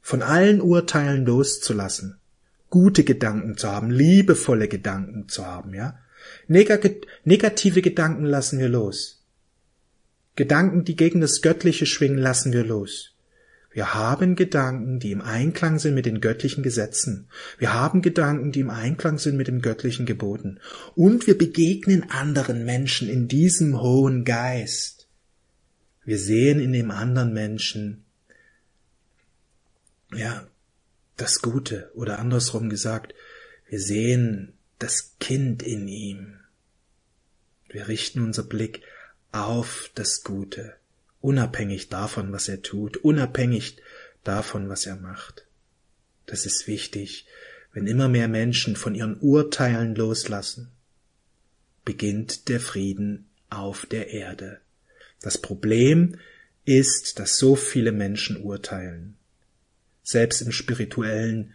von 0.00 0.22
allen 0.22 0.60
Urteilen 0.60 1.24
loszulassen 1.24 2.18
gute 2.72 3.04
Gedanken 3.04 3.58
zu 3.58 3.70
haben, 3.70 3.90
liebevolle 3.90 4.66
Gedanken 4.66 5.28
zu 5.28 5.46
haben, 5.46 5.74
ja. 5.74 5.98
Negative 6.48 7.82
Gedanken 7.82 8.24
lassen 8.24 8.58
wir 8.58 8.68
los. 8.68 9.22
Gedanken, 10.36 10.84
die 10.84 10.96
gegen 10.96 11.20
das 11.20 11.42
Göttliche 11.42 11.84
schwingen, 11.84 12.18
lassen 12.18 12.52
wir 12.52 12.64
los. 12.64 13.10
Wir 13.72 13.92
haben 13.94 14.36
Gedanken, 14.36 15.00
die 15.00 15.12
im 15.12 15.20
Einklang 15.20 15.78
sind 15.78 15.94
mit 15.94 16.06
den 16.06 16.20
göttlichen 16.20 16.62
Gesetzen. 16.62 17.28
Wir 17.58 17.74
haben 17.74 18.00
Gedanken, 18.00 18.52
die 18.52 18.60
im 18.60 18.70
Einklang 18.70 19.18
sind 19.18 19.36
mit 19.36 19.48
den 19.48 19.60
göttlichen 19.60 20.06
Geboten. 20.06 20.58
Und 20.94 21.26
wir 21.26 21.36
begegnen 21.36 22.10
anderen 22.10 22.64
Menschen 22.64 23.08
in 23.08 23.28
diesem 23.28 23.80
hohen 23.82 24.24
Geist. 24.24 25.01
Wir 26.04 26.18
sehen 26.18 26.60
in 26.60 26.72
dem 26.72 26.90
anderen 26.90 27.32
Menschen, 27.32 28.04
ja, 30.12 30.46
das 31.16 31.40
Gute 31.42 31.90
oder 31.94 32.18
andersrum 32.18 32.68
gesagt, 32.68 33.14
wir 33.68 33.80
sehen 33.80 34.52
das 34.78 35.14
Kind 35.20 35.62
in 35.62 35.86
ihm. 35.86 36.40
Wir 37.68 37.88
richten 37.88 38.22
unser 38.22 38.42
Blick 38.42 38.82
auf 39.30 39.90
das 39.94 40.24
Gute, 40.24 40.74
unabhängig 41.20 41.88
davon, 41.88 42.32
was 42.32 42.48
er 42.48 42.62
tut, 42.62 42.96
unabhängig 42.98 43.76
davon, 44.24 44.68
was 44.68 44.86
er 44.86 44.96
macht. 44.96 45.46
Das 46.26 46.46
ist 46.46 46.66
wichtig, 46.66 47.26
wenn 47.72 47.86
immer 47.86 48.08
mehr 48.08 48.28
Menschen 48.28 48.76
von 48.76 48.94
ihren 48.94 49.18
Urteilen 49.20 49.94
loslassen, 49.94 50.70
beginnt 51.84 52.48
der 52.48 52.60
Frieden 52.60 53.28
auf 53.48 53.86
der 53.86 54.08
Erde. 54.08 54.61
Das 55.22 55.38
Problem 55.38 56.16
ist, 56.64 57.18
dass 57.18 57.38
so 57.38 57.56
viele 57.56 57.92
Menschen 57.92 58.42
urteilen. 58.42 59.16
Selbst 60.02 60.42
im 60.42 60.52
spirituellen 60.52 61.54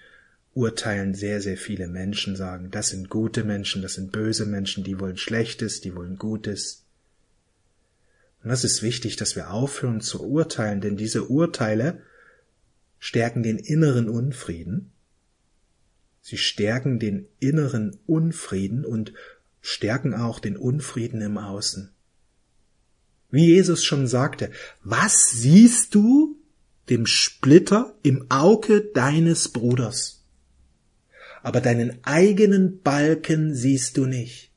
urteilen 0.54 1.14
sehr, 1.14 1.42
sehr 1.42 1.58
viele 1.58 1.88
Menschen, 1.88 2.36
sagen, 2.36 2.72
das 2.72 2.90
sind 2.90 3.10
gute 3.10 3.44
Menschen, 3.44 3.82
das 3.82 3.94
sind 3.94 4.12
böse 4.12 4.46
Menschen, 4.46 4.84
die 4.84 5.00
wollen 5.00 5.18
Schlechtes, 5.18 5.82
die 5.82 5.96
wollen 5.96 6.18
Gutes. 6.18 6.86
Und 8.42 8.50
das 8.50 8.64
ist 8.64 8.82
wichtig, 8.82 9.18
dass 9.18 9.36
wir 9.36 9.52
aufhören 9.52 10.02
zu 10.02 10.26
urteilen, 10.26 10.82
denn 10.82 10.98
diese 10.98 11.26
Urteile 11.26 12.02
stärken 12.98 13.44
den 13.44 13.58
inneren 13.58 14.10
Unfrieden. 14.10 14.92
Sie 16.22 16.38
stärken 16.38 17.00
den 17.00 17.28
inneren 17.40 18.00
Unfrieden 18.06 18.84
und 18.84 19.14
stärken 19.62 20.14
auch 20.14 20.40
den 20.40 20.58
Unfrieden 20.58 21.22
im 21.22 21.38
Außen. 21.38 21.92
Wie 23.30 23.48
Jesus 23.48 23.84
schon 23.84 24.08
sagte, 24.08 24.52
was 24.84 25.32
siehst 25.32 25.94
du, 25.96 26.38
dem 26.90 27.06
Splitter 27.06 27.96
im 28.04 28.26
Auge 28.30 28.82
deines 28.94 29.50
Bruders. 29.50 30.24
Aber 31.44 31.62
deinen 31.62 32.00
eigenen 32.04 32.82
Balken 32.82 33.54
siehst 33.54 33.98
du 33.98 34.06
nicht. 34.06 34.52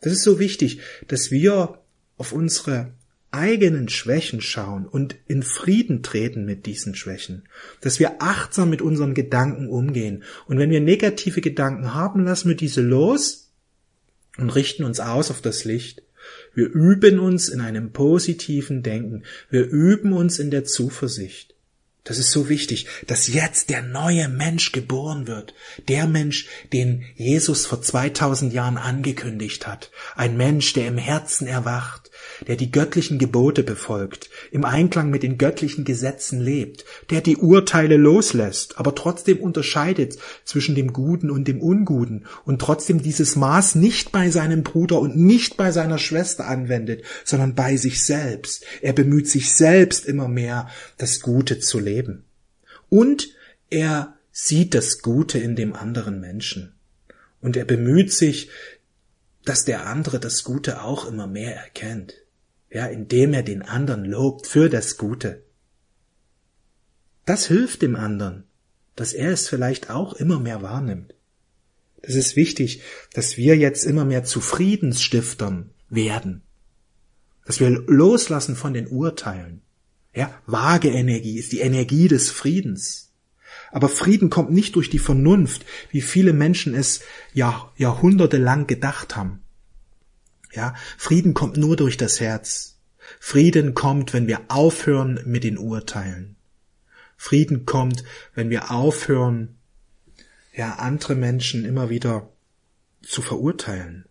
Das 0.00 0.12
ist 0.12 0.22
so 0.22 0.38
wichtig, 0.38 0.80
dass 1.08 1.30
wir 1.30 1.80
auf 2.16 2.32
unsere 2.32 2.92
eigenen 3.30 3.88
Schwächen 3.88 4.40
schauen 4.40 4.86
und 4.86 5.16
in 5.26 5.42
Frieden 5.42 6.02
treten 6.02 6.44
mit 6.44 6.66
diesen 6.66 6.94
Schwächen, 6.94 7.44
dass 7.80 7.98
wir 7.98 8.22
achtsam 8.22 8.70
mit 8.70 8.80
unseren 8.80 9.12
Gedanken 9.12 9.68
umgehen 9.68 10.24
und 10.46 10.58
wenn 10.58 10.70
wir 10.70 10.80
negative 10.80 11.42
Gedanken 11.42 11.92
haben, 11.92 12.24
lassen 12.24 12.48
wir 12.48 12.56
diese 12.56 12.80
los 12.80 13.52
und 14.38 14.50
richten 14.50 14.84
uns 14.84 14.98
aus 14.98 15.30
auf 15.30 15.42
das 15.42 15.64
Licht 15.64 16.02
wir 16.54 16.66
üben 16.66 17.18
uns 17.18 17.48
in 17.48 17.60
einem 17.60 17.92
positiven 17.92 18.82
Denken. 18.82 19.24
Wir 19.50 19.66
üben 19.66 20.12
uns 20.12 20.38
in 20.38 20.50
der 20.50 20.64
Zuversicht. 20.64 21.54
Das 22.08 22.16
ist 22.16 22.30
so 22.30 22.48
wichtig, 22.48 22.86
dass 23.06 23.28
jetzt 23.28 23.68
der 23.68 23.82
neue 23.82 24.30
Mensch 24.30 24.72
geboren 24.72 25.26
wird. 25.26 25.52
Der 25.88 26.06
Mensch, 26.06 26.46
den 26.72 27.04
Jesus 27.16 27.66
vor 27.66 27.82
2000 27.82 28.50
Jahren 28.54 28.78
angekündigt 28.78 29.66
hat. 29.66 29.90
Ein 30.16 30.38
Mensch, 30.38 30.72
der 30.72 30.88
im 30.88 30.96
Herzen 30.96 31.46
erwacht, 31.46 32.08
der 32.46 32.56
die 32.56 32.70
göttlichen 32.70 33.18
Gebote 33.18 33.62
befolgt, 33.62 34.30
im 34.50 34.64
Einklang 34.64 35.10
mit 35.10 35.22
den 35.22 35.38
göttlichen 35.38 35.84
Gesetzen 35.84 36.40
lebt, 36.40 36.84
der 37.10 37.20
die 37.20 37.36
Urteile 37.36 37.96
loslässt, 37.96 38.78
aber 38.78 38.94
trotzdem 38.94 39.38
unterscheidet 39.38 40.16
zwischen 40.44 40.74
dem 40.74 40.92
Guten 40.92 41.30
und 41.30 41.48
dem 41.48 41.60
Unguten 41.60 42.26
und 42.44 42.60
trotzdem 42.60 43.02
dieses 43.02 43.36
Maß 43.36 43.74
nicht 43.74 44.12
bei 44.12 44.30
seinem 44.30 44.62
Bruder 44.62 45.00
und 45.00 45.16
nicht 45.16 45.56
bei 45.56 45.72
seiner 45.72 45.98
Schwester 45.98 46.46
anwendet, 46.46 47.02
sondern 47.24 47.54
bei 47.54 47.76
sich 47.76 48.02
selbst. 48.02 48.64
Er 48.82 48.92
bemüht 48.92 49.28
sich 49.28 49.52
selbst 49.52 50.06
immer 50.06 50.28
mehr, 50.28 50.68
das 50.96 51.20
Gute 51.20 51.58
zu 51.58 51.78
leben. 51.98 52.24
Und 52.88 53.28
er 53.70 54.16
sieht 54.30 54.74
das 54.74 55.02
Gute 55.02 55.38
in 55.38 55.56
dem 55.56 55.74
anderen 55.74 56.20
Menschen. 56.20 56.74
Und 57.40 57.56
er 57.56 57.64
bemüht 57.64 58.12
sich, 58.12 58.50
dass 59.44 59.64
der 59.64 59.86
andere 59.86 60.20
das 60.20 60.44
Gute 60.44 60.82
auch 60.82 61.06
immer 61.06 61.26
mehr 61.26 61.56
erkennt. 61.56 62.14
Ja, 62.70 62.86
indem 62.86 63.32
er 63.32 63.42
den 63.42 63.62
anderen 63.62 64.04
lobt 64.04 64.46
für 64.46 64.68
das 64.68 64.98
Gute. 64.98 65.42
Das 67.24 67.46
hilft 67.46 67.82
dem 67.82 67.96
anderen, 67.96 68.44
dass 68.94 69.12
er 69.14 69.30
es 69.30 69.48
vielleicht 69.48 69.90
auch 69.90 70.12
immer 70.12 70.38
mehr 70.38 70.60
wahrnimmt. 70.60 71.14
Das 72.02 72.14
ist 72.14 72.36
wichtig, 72.36 72.82
dass 73.14 73.36
wir 73.36 73.56
jetzt 73.56 73.84
immer 73.84 74.04
mehr 74.04 74.24
zu 74.24 74.40
Friedensstiftern 74.40 75.70
werden. 75.88 76.42
Dass 77.46 77.60
wir 77.60 77.70
loslassen 77.70 78.54
von 78.54 78.74
den 78.74 78.86
Urteilen. 78.86 79.62
Ja, 80.18 80.34
vage 80.46 80.88
Energie 80.88 81.38
ist 81.38 81.52
die 81.52 81.60
Energie 81.60 82.08
des 82.08 82.28
Friedens. 82.32 83.12
Aber 83.70 83.88
Frieden 83.88 84.30
kommt 84.30 84.50
nicht 84.50 84.74
durch 84.74 84.90
die 84.90 84.98
Vernunft, 84.98 85.64
wie 85.92 86.00
viele 86.00 86.32
Menschen 86.32 86.74
es 86.74 87.02
Jahr, 87.34 87.72
jahrhundertelang 87.76 88.66
gedacht 88.66 89.14
haben. 89.14 89.44
Ja, 90.52 90.74
Frieden 90.96 91.34
kommt 91.34 91.56
nur 91.56 91.76
durch 91.76 91.96
das 91.96 92.18
Herz. 92.18 92.80
Frieden 93.20 93.74
kommt, 93.74 94.12
wenn 94.12 94.26
wir 94.26 94.40
aufhören 94.48 95.20
mit 95.24 95.44
den 95.44 95.56
Urteilen. 95.56 96.34
Frieden 97.16 97.64
kommt, 97.64 98.02
wenn 98.34 98.50
wir 98.50 98.72
aufhören, 98.72 99.56
ja, 100.52 100.74
andere 100.80 101.14
Menschen 101.14 101.64
immer 101.64 101.90
wieder 101.90 102.28
zu 103.02 103.22
verurteilen. 103.22 104.04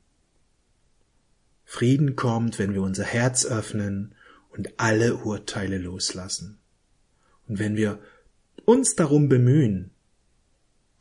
Frieden 1.66 2.16
kommt, 2.16 2.60
wenn 2.60 2.74
wir 2.74 2.82
unser 2.82 3.04
Herz 3.04 3.46
öffnen 3.46 4.16
und 4.58 4.80
alle 4.80 5.16
Urteile 5.18 5.78
loslassen. 5.78 6.58
Und 7.48 7.60
wenn 7.60 7.76
wir 7.76 8.00
uns 8.66 8.96
darum 8.96 9.30
bemühen, 9.30 9.92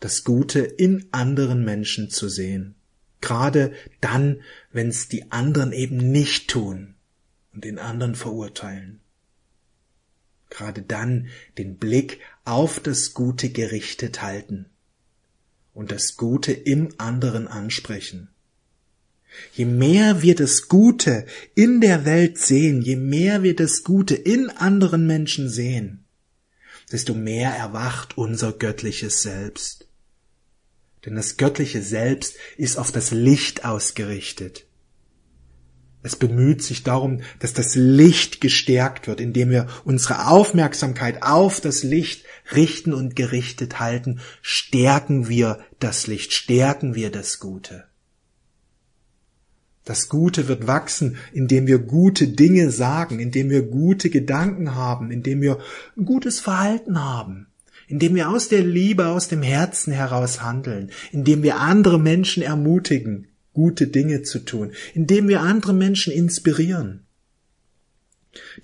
das 0.00 0.24
Gute 0.24 0.60
in 0.60 1.06
anderen 1.12 1.64
Menschen 1.64 2.10
zu 2.10 2.28
sehen. 2.28 2.74
Gerade 3.20 3.72
dann, 4.00 4.42
wenn 4.72 4.88
es 4.88 5.08
die 5.08 5.32
anderen 5.32 5.72
eben 5.72 5.96
nicht 5.96 6.48
tun 6.48 6.94
und 7.54 7.64
den 7.64 7.78
anderen 7.78 8.14
verurteilen. 8.14 9.00
Gerade 10.50 10.82
dann 10.82 11.28
den 11.58 11.76
Blick 11.76 12.20
auf 12.44 12.78
das 12.78 13.14
Gute 13.14 13.50
gerichtet 13.50 14.22
halten 14.22 14.66
und 15.74 15.90
das 15.90 16.16
Gute 16.16 16.52
im 16.52 16.90
anderen 16.98 17.48
ansprechen. 17.48 18.28
Je 19.52 19.64
mehr 19.64 20.22
wir 20.22 20.34
das 20.34 20.68
Gute 20.68 21.26
in 21.54 21.80
der 21.80 22.04
Welt 22.04 22.38
sehen, 22.38 22.82
je 22.82 22.96
mehr 22.96 23.42
wir 23.42 23.56
das 23.56 23.84
Gute 23.84 24.14
in 24.14 24.50
anderen 24.50 25.06
Menschen 25.06 25.48
sehen, 25.48 26.04
desto 26.92 27.14
mehr 27.14 27.50
erwacht 27.50 28.16
unser 28.18 28.52
göttliches 28.52 29.22
Selbst. 29.22 29.88
Denn 31.04 31.14
das 31.14 31.36
göttliche 31.36 31.82
Selbst 31.82 32.34
ist 32.56 32.78
auf 32.78 32.92
das 32.92 33.12
Licht 33.12 33.64
ausgerichtet. 33.64 34.66
Es 36.02 36.14
bemüht 36.14 36.62
sich 36.62 36.84
darum, 36.84 37.22
dass 37.40 37.52
das 37.52 37.74
Licht 37.74 38.40
gestärkt 38.40 39.08
wird, 39.08 39.20
indem 39.20 39.50
wir 39.50 39.66
unsere 39.84 40.28
Aufmerksamkeit 40.28 41.24
auf 41.24 41.60
das 41.60 41.82
Licht 41.82 42.24
richten 42.54 42.92
und 42.92 43.16
gerichtet 43.16 43.80
halten, 43.80 44.20
stärken 44.40 45.28
wir 45.28 45.58
das 45.80 46.06
Licht, 46.06 46.32
stärken 46.32 46.94
wir 46.94 47.10
das 47.10 47.40
Gute. 47.40 47.88
Das 49.86 50.08
Gute 50.08 50.48
wird 50.48 50.66
wachsen, 50.66 51.16
indem 51.32 51.68
wir 51.68 51.78
gute 51.78 52.26
Dinge 52.26 52.72
sagen, 52.72 53.20
indem 53.20 53.50
wir 53.50 53.62
gute 53.62 54.10
Gedanken 54.10 54.74
haben, 54.74 55.12
indem 55.12 55.40
wir 55.40 55.60
ein 55.96 56.04
gutes 56.04 56.40
Verhalten 56.40 57.00
haben, 57.00 57.46
indem 57.86 58.16
wir 58.16 58.28
aus 58.28 58.48
der 58.48 58.64
Liebe, 58.64 59.06
aus 59.06 59.28
dem 59.28 59.42
Herzen 59.42 59.92
heraus 59.92 60.42
handeln, 60.42 60.90
indem 61.12 61.44
wir 61.44 61.60
andere 61.60 62.00
Menschen 62.00 62.42
ermutigen, 62.42 63.28
gute 63.52 63.86
Dinge 63.86 64.22
zu 64.22 64.40
tun, 64.40 64.72
indem 64.92 65.28
wir 65.28 65.40
andere 65.40 65.72
Menschen 65.72 66.12
inspirieren. 66.12 67.06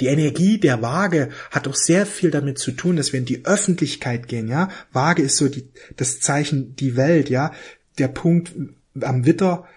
Die 0.01 0.09
Energie 0.09 0.59
der 0.59 0.83
Waage 0.83 1.29
hat 1.53 1.69
auch 1.69 1.77
sehr 1.77 2.05
viel 2.05 2.33
damit 2.33 2.59
zu 2.59 2.73
tun, 2.73 2.97
dass 2.97 3.13
wir 3.13 3.21
in 3.21 3.27
die 3.27 3.45
Öffentlichkeit 3.45 4.27
gehen, 4.27 4.49
ja. 4.49 4.71
Waage 4.91 5.23
ist 5.23 5.37
so 5.37 5.49
die, 5.49 5.69
das 5.97 6.19
Zeichen 6.19 6.75
die 6.75 6.97
Welt, 6.97 7.31
ja. 7.31 7.53
Der 7.99 8.09
Punkt 8.09 8.53
am 9.01 9.25
Witter, 9.25 9.69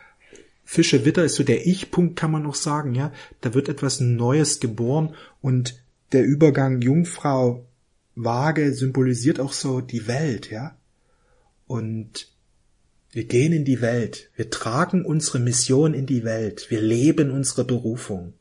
Fische 0.68 1.06
Witter 1.06 1.24
ist 1.24 1.36
so 1.36 1.44
der 1.44 1.68
Ich-Punkt, 1.68 2.16
kann 2.16 2.32
man 2.32 2.42
noch 2.42 2.56
sagen, 2.56 2.96
ja. 2.96 3.14
Da 3.42 3.54
wird 3.54 3.70
etwas 3.70 4.00
Neues 4.00 4.60
geboren 4.60 5.16
und 5.42 5.80
der 6.12 6.26
Übergang 6.26 6.82
Jungfrau 6.82 7.66
Waage 8.16 8.74
symbolisiert 8.74 9.40
auch 9.40 9.54
so 9.54 9.80
die 9.80 10.08
Welt, 10.08 10.50
ja. 10.50 10.76
Und 11.68 12.32
wir 13.12 13.26
gehen 13.26 13.54
in 13.54 13.64
die 13.64 13.80
Welt, 13.80 14.32
wir 14.36 14.50
tragen 14.50 15.06
unsere 15.06 15.40
Mission 15.40 15.94
in 15.94 16.08
die 16.08 16.24
Welt, 16.24 16.68
wir 16.70 16.82
leben 16.82 17.32
unsere 17.32 17.64
Berufung. 17.64 18.34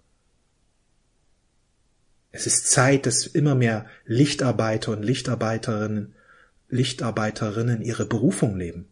Es 2.32 2.46
ist 2.46 2.70
Zeit, 2.70 3.06
dass 3.06 3.26
immer 3.26 3.54
mehr 3.54 3.86
Lichtarbeiter 4.06 4.92
und 4.92 5.02
Lichtarbeiterinnen, 5.02 6.14
Lichtarbeiterinnen 6.68 7.82
ihre 7.82 8.06
Berufung 8.06 8.56
leben 8.56 8.88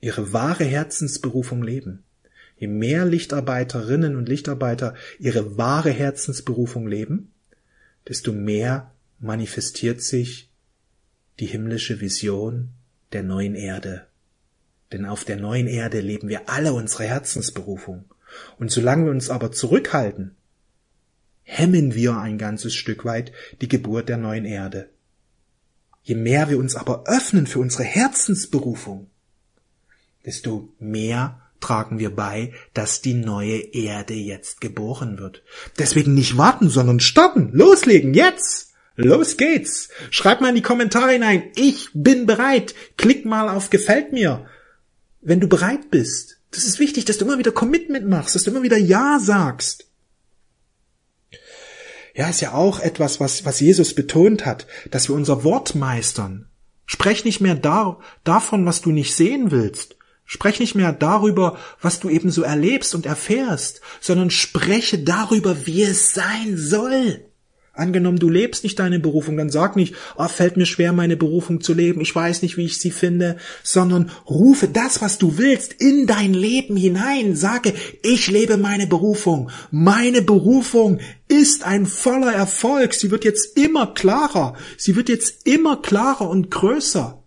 ihre 0.00 0.32
wahre 0.32 0.64
Herzensberufung 0.64 1.62
leben. 1.62 2.04
Je 2.56 2.66
mehr 2.66 3.06
Lichtarbeiterinnen 3.06 4.16
und 4.16 4.28
Lichtarbeiter 4.28 4.94
ihre 5.18 5.56
wahre 5.56 5.90
Herzensberufung 5.90 6.86
leben, 6.86 7.32
desto 8.08 8.32
mehr 8.32 8.92
manifestiert 9.18 10.02
sich 10.02 10.50
die 11.38 11.46
himmlische 11.46 12.00
Vision 12.00 12.70
der 13.12 13.22
neuen 13.22 13.54
Erde. 13.54 14.06
Denn 14.92 15.06
auf 15.06 15.24
der 15.24 15.36
neuen 15.36 15.66
Erde 15.66 16.00
leben 16.00 16.28
wir 16.28 16.48
alle 16.48 16.72
unsere 16.72 17.04
Herzensberufung. 17.04 18.04
Und 18.58 18.70
solange 18.70 19.06
wir 19.06 19.10
uns 19.10 19.30
aber 19.30 19.52
zurückhalten, 19.52 20.34
hemmen 21.42 21.94
wir 21.94 22.16
ein 22.18 22.38
ganzes 22.38 22.74
Stück 22.74 23.04
weit 23.04 23.32
die 23.60 23.68
Geburt 23.68 24.08
der 24.08 24.16
neuen 24.16 24.44
Erde. 24.44 24.88
Je 26.02 26.14
mehr 26.14 26.48
wir 26.48 26.58
uns 26.58 26.76
aber 26.76 27.04
öffnen 27.06 27.46
für 27.46 27.58
unsere 27.58 27.84
Herzensberufung, 27.84 29.08
desto 30.24 30.72
mehr 30.78 31.40
tragen 31.60 31.98
wir 31.98 32.14
bei, 32.14 32.52
dass 32.74 33.02
die 33.02 33.14
neue 33.14 33.58
Erde 33.58 34.14
jetzt 34.14 34.60
geboren 34.60 35.18
wird. 35.18 35.42
Deswegen 35.78 36.14
nicht 36.14 36.36
warten, 36.36 36.68
sondern 36.68 37.00
starten, 37.00 37.50
loslegen, 37.52 38.14
jetzt! 38.14 38.68
Los 38.96 39.36
geht's! 39.36 39.88
Schreib 40.10 40.40
mal 40.40 40.50
in 40.50 40.56
die 40.56 40.62
Kommentare 40.62 41.12
hinein, 41.12 41.44
ich 41.54 41.88
bin 41.94 42.26
bereit. 42.26 42.74
Klick 42.96 43.24
mal 43.24 43.48
auf 43.48 43.70
Gefällt 43.70 44.12
mir, 44.12 44.46
wenn 45.20 45.40
du 45.40 45.48
bereit 45.48 45.90
bist. 45.90 46.38
Das 46.50 46.64
ist 46.64 46.80
wichtig, 46.80 47.04
dass 47.04 47.18
du 47.18 47.24
immer 47.24 47.38
wieder 47.38 47.52
Commitment 47.52 48.08
machst, 48.08 48.34
dass 48.34 48.42
du 48.42 48.50
immer 48.50 48.62
wieder 48.62 48.76
Ja 48.76 49.18
sagst. 49.20 49.86
Ja, 52.14 52.28
ist 52.28 52.40
ja 52.40 52.52
auch 52.52 52.80
etwas, 52.80 53.20
was, 53.20 53.44
was 53.44 53.60
Jesus 53.60 53.94
betont 53.94 54.44
hat, 54.44 54.66
dass 54.90 55.08
wir 55.08 55.14
unser 55.14 55.44
Wort 55.44 55.74
meistern. 55.74 56.48
Sprech 56.84 57.24
nicht 57.24 57.40
mehr 57.40 57.54
da, 57.54 58.00
davon, 58.24 58.66
was 58.66 58.80
du 58.80 58.90
nicht 58.90 59.14
sehen 59.14 59.52
willst, 59.52 59.94
Sprech 60.32 60.60
nicht 60.60 60.76
mehr 60.76 60.92
darüber, 60.92 61.58
was 61.80 61.98
du 61.98 62.08
eben 62.08 62.30
so 62.30 62.42
erlebst 62.42 62.94
und 62.94 63.04
erfährst, 63.04 63.80
sondern 64.00 64.30
spreche 64.30 65.00
darüber, 65.00 65.66
wie 65.66 65.82
es 65.82 66.14
sein 66.14 66.56
soll. 66.56 67.24
Angenommen, 67.72 68.20
du 68.20 68.28
lebst 68.28 68.62
nicht 68.62 68.78
deine 68.78 69.00
Berufung, 69.00 69.36
dann 69.36 69.50
sag 69.50 69.74
nicht, 69.74 69.96
oh, 70.16 70.28
fällt 70.28 70.56
mir 70.56 70.66
schwer, 70.66 70.92
meine 70.92 71.16
Berufung 71.16 71.60
zu 71.60 71.74
leben, 71.74 72.00
ich 72.00 72.14
weiß 72.14 72.42
nicht, 72.42 72.56
wie 72.56 72.66
ich 72.66 72.78
sie 72.78 72.92
finde, 72.92 73.38
sondern 73.64 74.12
rufe 74.24 74.68
das, 74.68 75.02
was 75.02 75.18
du 75.18 75.36
willst, 75.36 75.72
in 75.72 76.06
dein 76.06 76.32
Leben 76.32 76.76
hinein. 76.76 77.34
Sage, 77.34 77.74
ich 78.04 78.28
lebe 78.28 78.56
meine 78.56 78.86
Berufung. 78.86 79.50
Meine 79.72 80.22
Berufung 80.22 81.00
ist 81.26 81.64
ein 81.64 81.86
voller 81.86 82.32
Erfolg. 82.32 82.94
Sie 82.94 83.10
wird 83.10 83.24
jetzt 83.24 83.56
immer 83.56 83.94
klarer. 83.94 84.54
Sie 84.76 84.94
wird 84.94 85.08
jetzt 85.08 85.44
immer 85.44 85.82
klarer 85.82 86.30
und 86.30 86.52
größer. 86.52 87.20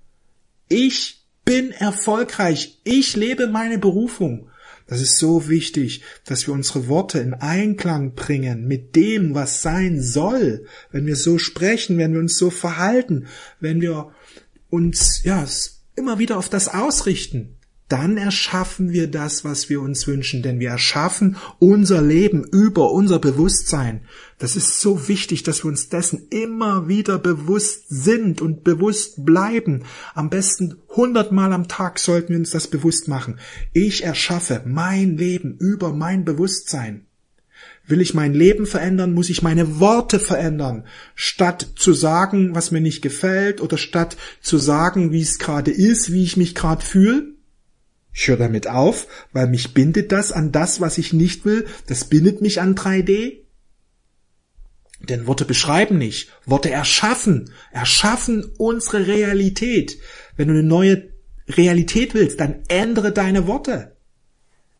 Ich 0.69 1.22
bin 1.45 1.71
erfolgreich. 1.71 2.79
Ich 2.83 3.15
lebe 3.15 3.47
meine 3.47 3.77
Berufung. 3.77 4.49
Das 4.87 5.01
ist 5.01 5.17
so 5.17 5.47
wichtig, 5.47 6.03
dass 6.25 6.45
wir 6.45 6.53
unsere 6.53 6.87
Worte 6.87 7.19
in 7.19 7.33
Einklang 7.33 8.15
bringen 8.15 8.67
mit 8.67 8.95
dem, 8.95 9.33
was 9.33 9.61
sein 9.61 10.01
soll. 10.01 10.65
Wenn 10.91 11.05
wir 11.05 11.15
so 11.15 11.37
sprechen, 11.37 11.97
wenn 11.97 12.13
wir 12.13 12.19
uns 12.19 12.37
so 12.37 12.49
verhalten, 12.49 13.27
wenn 13.59 13.81
wir 13.81 14.11
uns, 14.69 15.23
ja, 15.23 15.45
immer 15.95 16.19
wieder 16.19 16.37
auf 16.37 16.49
das 16.49 16.67
ausrichten, 16.67 17.55
dann 17.93 18.17
erschaffen 18.17 18.91
wir 18.91 19.05
das, 19.05 19.43
was 19.43 19.69
wir 19.69 19.79
uns 19.79 20.07
wünschen, 20.07 20.41
denn 20.41 20.59
wir 20.59 20.69
erschaffen 20.69 21.37
unser 21.59 22.01
Leben 22.01 22.43
über 22.43 22.91
unser 22.91 23.19
Bewusstsein. 23.19 24.01
Das 24.39 24.55
ist 24.55 24.81
so 24.81 25.07
wichtig, 25.07 25.43
dass 25.43 25.63
wir 25.63 25.67
uns 25.69 25.89
dessen 25.89 26.27
immer 26.31 26.87
wieder 26.87 27.19
bewusst 27.19 27.85
sind 27.89 28.41
und 28.41 28.63
bewusst 28.63 29.23
bleiben. 29.23 29.83
Am 30.15 30.31
besten 30.31 30.77
hundertmal 30.89 31.53
am 31.53 31.67
Tag 31.67 31.99
sollten 31.99 32.29
wir 32.29 32.39
uns 32.39 32.49
das 32.49 32.65
bewusst 32.65 33.07
machen. 33.07 33.37
Ich 33.73 34.03
erschaffe 34.03 34.63
mein 34.65 35.15
Leben 35.15 35.55
über 35.59 35.93
mein 35.93 36.25
Bewusstsein. 36.25 37.05
Will 37.85 38.01
ich 38.01 38.15
mein 38.15 38.33
Leben 38.33 38.65
verändern, 38.65 39.13
muss 39.13 39.29
ich 39.29 39.43
meine 39.43 39.79
Worte 39.79 40.17
verändern. 40.17 40.85
Statt 41.13 41.73
zu 41.75 41.93
sagen, 41.93 42.55
was 42.55 42.71
mir 42.71 42.81
nicht 42.81 43.03
gefällt, 43.03 43.61
oder 43.61 43.77
statt 43.77 44.17
zu 44.41 44.57
sagen, 44.57 45.11
wie 45.11 45.21
es 45.21 45.37
gerade 45.37 45.69
ist, 45.69 46.11
wie 46.11 46.23
ich 46.23 46.37
mich 46.37 46.55
gerade 46.55 46.83
fühle, 46.83 47.32
ich 48.13 48.27
höre 48.27 48.37
damit 48.37 48.67
auf, 48.67 49.07
weil 49.31 49.47
mich 49.47 49.73
bindet 49.73 50.11
das 50.11 50.31
an 50.31 50.51
das, 50.51 50.79
was 50.79 50.97
ich 50.97 51.13
nicht 51.13 51.45
will. 51.45 51.65
Das 51.87 52.05
bindet 52.05 52.41
mich 52.41 52.61
an 52.61 52.75
3D. 52.75 53.39
Denn 55.09 55.27
Worte 55.27 55.45
beschreiben 55.45 55.97
nicht, 55.97 56.29
Worte 56.45 56.69
erschaffen, 56.69 57.51
erschaffen 57.73 58.45
unsere 58.57 59.07
Realität. 59.07 59.97
Wenn 60.37 60.47
du 60.47 60.53
eine 60.53 60.63
neue 60.63 61.09
Realität 61.49 62.13
willst, 62.13 62.39
dann 62.39 62.63
ändere 62.69 63.11
deine 63.11 63.47
Worte. 63.47 63.97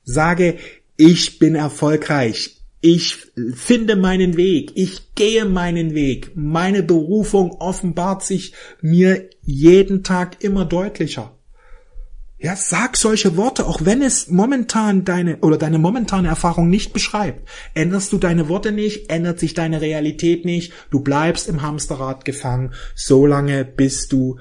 Sage, 0.04 0.58
ich 0.96 1.40
bin 1.40 1.56
erfolgreich, 1.56 2.64
Ich 2.86 3.16
finde 3.54 3.96
meinen 3.96 4.36
Weg. 4.36 4.74
Ich 4.76 5.16
gehe 5.16 5.46
meinen 5.46 5.94
Weg. 5.94 6.32
Meine 6.36 6.84
Berufung 6.84 7.52
offenbart 7.52 8.26
sich 8.26 8.54
mir 8.82 9.30
jeden 9.42 10.04
Tag 10.04 10.44
immer 10.44 10.66
deutlicher. 10.66 11.34
Ja, 12.44 12.58
sag 12.58 12.98
solche 12.98 13.38
Worte, 13.38 13.66
auch 13.68 13.86
wenn 13.86 14.02
es 14.02 14.28
momentan 14.28 15.06
deine 15.06 15.38
oder 15.38 15.58
deine 15.58 15.80
momentane 15.80 16.28
Erfahrung 16.28 16.70
nicht 16.70 16.92
beschreibt. 16.92 17.48
Änderst 17.74 18.12
du 18.12 18.18
deine 18.18 18.50
Worte 18.50 18.74
nicht, 18.74 19.10
ändert 19.10 19.40
sich 19.40 19.54
deine 19.54 19.80
Realität 19.80 20.44
nicht, 20.44 20.74
du 20.92 21.00
bleibst 21.00 21.48
im 21.48 21.62
Hamsterrad 21.62 22.26
gefangen, 22.26 22.74
solange 22.96 23.64
bis 23.64 24.10
du 24.10 24.40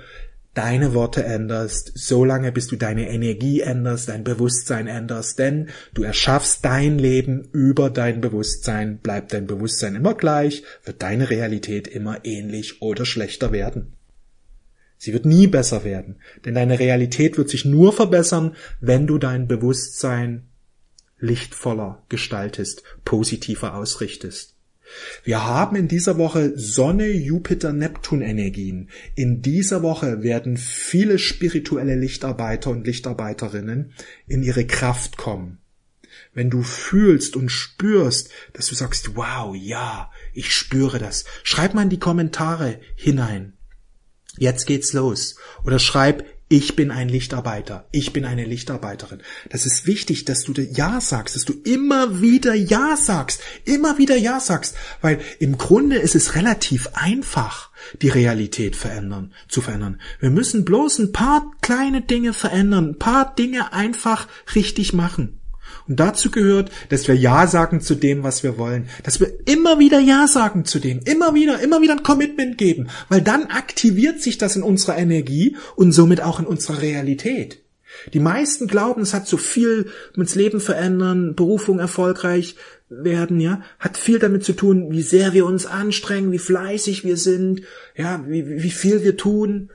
deine 0.52 0.94
Worte 0.94 1.22
änderst, 1.22 1.92
solange 1.94 2.50
bis 2.50 2.66
du 2.66 2.74
deine 2.74 3.08
Energie 3.08 3.60
änderst, 3.60 4.08
dein 4.08 4.24
Bewusstsein 4.24 4.88
änderst, 4.88 5.38
denn 5.38 5.68
du 5.94 6.02
erschaffst 6.02 6.64
dein 6.64 6.98
Leben 6.98 7.50
über 7.52 7.88
dein 7.88 8.20
Bewusstsein, 8.20 8.98
bleibt 8.98 9.32
dein 9.32 9.46
Bewusstsein 9.46 9.94
immer 9.94 10.14
gleich, 10.14 10.64
wird 10.84 11.02
deine 11.02 11.30
Realität 11.30 11.86
immer 11.86 12.24
ähnlich 12.24 12.82
oder 12.82 13.06
schlechter 13.06 13.52
werden. 13.52 13.92
Sie 15.02 15.12
wird 15.12 15.26
nie 15.26 15.48
besser 15.48 15.82
werden, 15.82 16.20
denn 16.44 16.54
deine 16.54 16.78
Realität 16.78 17.36
wird 17.36 17.50
sich 17.50 17.64
nur 17.64 17.92
verbessern, 17.92 18.54
wenn 18.80 19.08
du 19.08 19.18
dein 19.18 19.48
Bewusstsein 19.48 20.44
lichtvoller 21.18 22.04
gestaltest, 22.08 22.84
positiver 23.04 23.74
ausrichtest. 23.74 24.54
Wir 25.24 25.44
haben 25.44 25.74
in 25.74 25.88
dieser 25.88 26.18
Woche 26.18 26.52
Sonne, 26.54 27.08
Jupiter, 27.08 27.72
Neptun 27.72 28.22
Energien. 28.22 28.90
In 29.16 29.42
dieser 29.42 29.82
Woche 29.82 30.22
werden 30.22 30.56
viele 30.56 31.18
spirituelle 31.18 31.96
Lichtarbeiter 31.96 32.70
und 32.70 32.86
Lichtarbeiterinnen 32.86 33.94
in 34.28 34.44
ihre 34.44 34.68
Kraft 34.68 35.16
kommen. 35.16 35.58
Wenn 36.32 36.48
du 36.48 36.62
fühlst 36.62 37.34
und 37.34 37.48
spürst, 37.48 38.30
dass 38.52 38.68
du 38.68 38.76
sagst, 38.76 39.16
wow, 39.16 39.52
ja, 39.56 40.12
ich 40.32 40.54
spüre 40.54 41.00
das, 41.00 41.24
schreib 41.42 41.74
mal 41.74 41.82
in 41.82 41.90
die 41.90 41.98
Kommentare 41.98 42.78
hinein 42.94 43.54
jetzt 44.38 44.66
geht's 44.66 44.92
los. 44.92 45.36
Oder 45.64 45.78
schreib, 45.78 46.24
ich 46.52 46.76
bin 46.76 46.90
ein 46.90 47.08
Lichtarbeiter, 47.08 47.88
ich 47.92 48.12
bin 48.12 48.26
eine 48.26 48.44
Lichtarbeiterin. 48.44 49.22
Das 49.48 49.64
ist 49.64 49.86
wichtig, 49.86 50.26
dass 50.26 50.44
du 50.44 50.52
Ja 50.60 51.00
sagst, 51.00 51.34
dass 51.34 51.46
du 51.46 51.54
immer 51.64 52.20
wieder 52.20 52.52
Ja 52.52 52.94
sagst, 52.98 53.40
immer 53.64 53.96
wieder 53.96 54.16
Ja 54.16 54.38
sagst, 54.38 54.74
weil 55.00 55.18
im 55.38 55.56
Grunde 55.56 55.96
ist 55.96 56.14
es 56.14 56.34
relativ 56.34 56.88
einfach, 56.92 57.70
die 58.02 58.10
Realität 58.10 58.76
verändern, 58.76 59.32
zu 59.48 59.62
verändern. 59.62 59.98
Wir 60.20 60.28
müssen 60.28 60.66
bloß 60.66 60.98
ein 60.98 61.12
paar 61.12 61.50
kleine 61.62 62.02
Dinge 62.02 62.34
verändern, 62.34 62.90
ein 62.90 62.98
paar 62.98 63.34
Dinge 63.34 63.72
einfach 63.72 64.28
richtig 64.54 64.92
machen. 64.92 65.40
Und 65.88 66.00
dazu 66.00 66.30
gehört, 66.30 66.70
dass 66.88 67.08
wir 67.08 67.14
Ja 67.14 67.46
sagen 67.46 67.80
zu 67.80 67.94
dem, 67.94 68.22
was 68.22 68.42
wir 68.42 68.58
wollen. 68.58 68.88
Dass 69.02 69.20
wir 69.20 69.30
immer 69.46 69.78
wieder 69.78 70.00
Ja 70.00 70.26
sagen 70.28 70.64
zu 70.64 70.78
dem. 70.78 71.00
Immer 71.04 71.34
wieder, 71.34 71.60
immer 71.60 71.82
wieder 71.82 71.94
ein 71.94 72.02
Commitment 72.02 72.58
geben. 72.58 72.88
Weil 73.08 73.22
dann 73.22 73.46
aktiviert 73.46 74.20
sich 74.20 74.38
das 74.38 74.56
in 74.56 74.62
unserer 74.62 74.98
Energie 74.98 75.56
und 75.76 75.92
somit 75.92 76.20
auch 76.20 76.38
in 76.38 76.46
unserer 76.46 76.82
Realität. 76.82 77.62
Die 78.12 78.20
meisten 78.20 78.66
glauben, 78.66 79.02
es 79.02 79.14
hat 79.14 79.26
so 79.26 79.36
viel 79.36 79.90
mit's 80.16 80.34
Leben 80.34 80.60
verändern, 80.60 81.34
Berufung 81.34 81.78
erfolgreich 81.78 82.56
werden, 82.88 83.40
ja, 83.40 83.62
hat 83.78 83.96
viel 83.96 84.18
damit 84.18 84.44
zu 84.44 84.52
tun, 84.52 84.90
wie 84.90 85.02
sehr 85.02 85.32
wir 85.32 85.46
uns 85.46 85.66
anstrengen, 85.66 86.32
wie 86.32 86.38
fleißig 86.38 87.04
wir 87.04 87.16
sind, 87.16 87.62
ja, 87.96 88.24
wie, 88.26 88.62
wie 88.62 88.70
viel 88.70 89.02
wir 89.04 89.16
tun. 89.16 89.70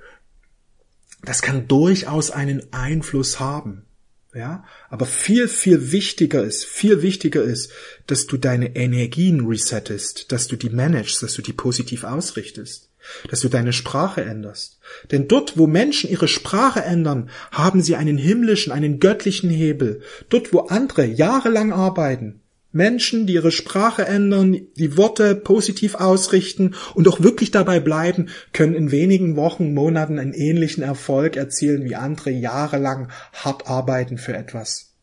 Das 1.23 1.41
kann 1.41 1.67
durchaus 1.67 2.31
einen 2.31 2.61
Einfluss 2.71 3.39
haben. 3.39 3.86
Ja, 4.37 4.63
aber 4.91 5.07
viel, 5.07 5.47
viel 5.47 5.91
wichtiger 5.91 6.43
ist, 6.43 6.63
viel 6.63 7.01
wichtiger 7.01 7.41
ist, 7.41 7.71
dass 8.05 8.27
du 8.27 8.37
deine 8.37 8.75
Energien 8.75 9.47
resettest, 9.47 10.31
dass 10.31 10.47
du 10.47 10.55
die 10.55 10.69
managst, 10.69 11.23
dass 11.23 11.33
du 11.33 11.41
die 11.41 11.53
positiv 11.53 12.03
ausrichtest, 12.03 12.91
dass 13.31 13.39
du 13.39 13.49
deine 13.49 13.73
Sprache 13.73 14.23
änderst. 14.23 14.77
Denn 15.09 15.27
dort, 15.27 15.57
wo 15.57 15.65
Menschen 15.65 16.11
ihre 16.11 16.27
Sprache 16.27 16.83
ändern, 16.83 17.31
haben 17.51 17.81
sie 17.81 17.95
einen 17.95 18.19
himmlischen, 18.19 18.71
einen 18.71 18.99
göttlichen 18.99 19.49
Hebel. 19.49 20.03
Dort, 20.29 20.53
wo 20.53 20.59
andere 20.67 21.05
jahrelang 21.05 21.73
arbeiten, 21.73 22.41
Menschen, 22.71 23.25
die 23.25 23.33
ihre 23.33 23.51
Sprache 23.51 24.05
ändern, 24.05 24.57
die 24.75 24.97
Worte 24.97 25.35
positiv 25.35 25.95
ausrichten 25.95 26.75
und 26.93 27.07
auch 27.07 27.21
wirklich 27.21 27.51
dabei 27.51 27.79
bleiben, 27.79 28.29
können 28.53 28.75
in 28.75 28.91
wenigen 28.91 29.35
Wochen, 29.35 29.73
Monaten 29.73 30.19
einen 30.19 30.33
ähnlichen 30.33 30.83
Erfolg 30.83 31.37
erzielen 31.37 31.85
wie 31.85 31.95
andere 31.95 32.29
jahrelang 32.29 33.09
hart 33.33 33.67
arbeiten 33.67 34.17
für 34.17 34.35
etwas. 34.35 34.93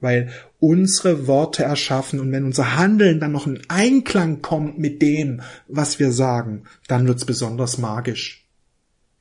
Weil 0.00 0.30
unsere 0.58 1.26
Worte 1.26 1.64
erschaffen 1.64 2.20
und 2.20 2.30
wenn 2.30 2.44
unser 2.44 2.76
Handeln 2.76 3.20
dann 3.20 3.32
noch 3.32 3.46
in 3.46 3.62
Einklang 3.68 4.42
kommt 4.42 4.78
mit 4.78 5.00
dem, 5.00 5.40
was 5.68 5.98
wir 5.98 6.12
sagen, 6.12 6.64
dann 6.86 7.06
wird's 7.08 7.24
besonders 7.24 7.78
magisch. 7.78 8.46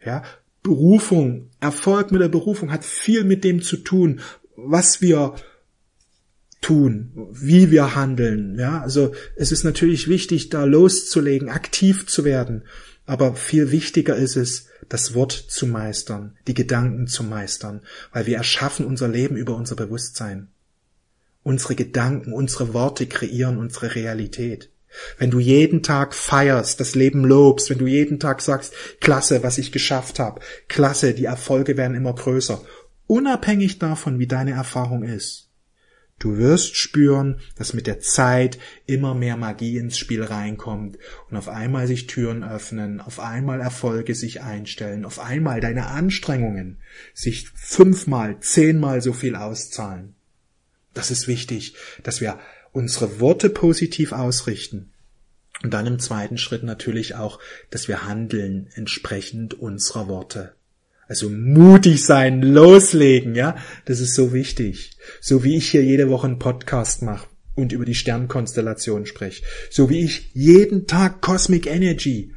Ja, 0.05 0.23
Berufung, 0.61 1.49
Erfolg 1.59 2.11
mit 2.11 2.21
der 2.21 2.27
Berufung 2.27 2.71
hat 2.71 2.83
viel 2.83 3.23
mit 3.23 3.43
dem 3.43 3.61
zu 3.61 3.77
tun, 3.77 4.19
was 4.55 5.01
wir 5.01 5.35
tun, 6.65 7.11
wie 7.31 7.69
wir 7.69 7.93
handeln. 7.93 8.57
Ja, 8.57 8.81
also 8.81 9.13
es 9.35 9.51
ist 9.51 9.63
natürlich 9.63 10.07
wichtig, 10.07 10.49
da 10.49 10.63
loszulegen, 10.63 11.49
aktiv 11.49 12.07
zu 12.07 12.25
werden. 12.25 12.63
Aber 13.05 13.35
viel 13.35 13.69
wichtiger 13.69 14.15
ist 14.15 14.35
es, 14.35 14.65
das 14.89 15.13
Wort 15.13 15.31
zu 15.31 15.67
meistern, 15.67 16.35
die 16.47 16.55
Gedanken 16.55 17.05
zu 17.05 17.23
meistern, 17.23 17.81
weil 18.11 18.25
wir 18.25 18.37
erschaffen 18.37 18.87
unser 18.87 19.07
Leben 19.07 19.37
über 19.37 19.55
unser 19.55 19.75
Bewusstsein. 19.75 20.47
Unsere 21.43 21.75
Gedanken, 21.75 22.33
unsere 22.33 22.73
Worte 22.73 23.05
kreieren 23.05 23.59
unsere 23.59 23.93
Realität. 23.93 24.71
Wenn 25.19 25.29
du 25.29 25.37
jeden 25.37 25.83
Tag 25.83 26.15
feierst, 26.15 26.79
das 26.79 26.95
Leben 26.95 27.25
lobst, 27.25 27.69
wenn 27.69 27.77
du 27.77 27.85
jeden 27.85 28.19
Tag 28.19 28.41
sagst, 28.41 28.73
klasse, 29.01 29.43
was 29.43 29.59
ich 29.59 29.71
geschafft 29.71 30.17
habe, 30.17 30.41
klasse, 30.67 31.13
die 31.13 31.25
Erfolge 31.25 31.77
werden 31.77 31.95
immer 31.95 32.15
größer, 32.15 32.59
unabhängig 33.05 33.77
davon, 33.77 34.17
wie 34.17 34.25
deine 34.25 34.53
Erfahrung 34.53 35.03
ist, 35.03 35.44
Du 36.17 36.37
wirst 36.37 36.77
spüren, 36.77 37.41
dass 37.57 37.73
mit 37.73 37.87
der 37.87 37.99
Zeit 37.99 38.57
immer 38.85 39.13
mehr 39.13 39.35
Magie 39.35 39.77
ins 39.77 39.97
Spiel 39.97 40.23
reinkommt 40.23 40.97
und 41.29 41.35
auf 41.35 41.49
einmal 41.49 41.87
sich 41.87 42.07
Türen 42.07 42.43
öffnen, 42.43 43.01
auf 43.01 43.19
einmal 43.19 43.59
Erfolge 43.59 44.15
sich 44.15 44.41
einstellen, 44.41 45.03
auf 45.03 45.19
einmal 45.19 45.59
deine 45.59 45.87
Anstrengungen 45.87 46.77
sich 47.13 47.49
fünfmal, 47.49 48.39
zehnmal 48.39 49.01
so 49.01 49.11
viel 49.11 49.35
auszahlen. 49.35 50.15
Das 50.93 51.11
ist 51.11 51.27
wichtig, 51.27 51.75
dass 52.03 52.21
wir 52.21 52.39
unsere 52.71 53.19
Worte 53.19 53.49
positiv 53.49 54.13
ausrichten. 54.13 54.91
Und 55.63 55.73
dann 55.73 55.85
im 55.85 55.99
zweiten 55.99 56.37
Schritt 56.37 56.63
natürlich 56.63 57.15
auch, 57.15 57.39
dass 57.69 57.87
wir 57.87 58.05
handeln 58.05 58.69
entsprechend 58.75 59.53
unserer 59.53 60.07
Worte. 60.07 60.54
Also 61.07 61.29
mutig 61.29 62.03
sein, 62.03 62.41
loslegen, 62.41 63.35
ja, 63.35 63.55
das 63.85 63.99
ist 63.99 64.15
so 64.15 64.33
wichtig. 64.33 64.97
So 65.21 65.43
wie 65.43 65.55
ich 65.55 65.69
hier 65.69 65.83
jede 65.83 66.09
Woche 66.09 66.27
einen 66.27 66.39
Podcast 66.39 67.03
mache 67.03 67.27
und 67.53 67.71
über 67.71 67.85
die 67.85 67.95
Sternkonstellation 67.95 69.05
spreche. 69.05 69.43
So 69.69 69.89
wie 69.89 70.03
ich 70.03 70.31
jeden 70.33 70.87
Tag 70.87 71.21
Cosmic 71.21 71.67
Energy, 71.67 72.33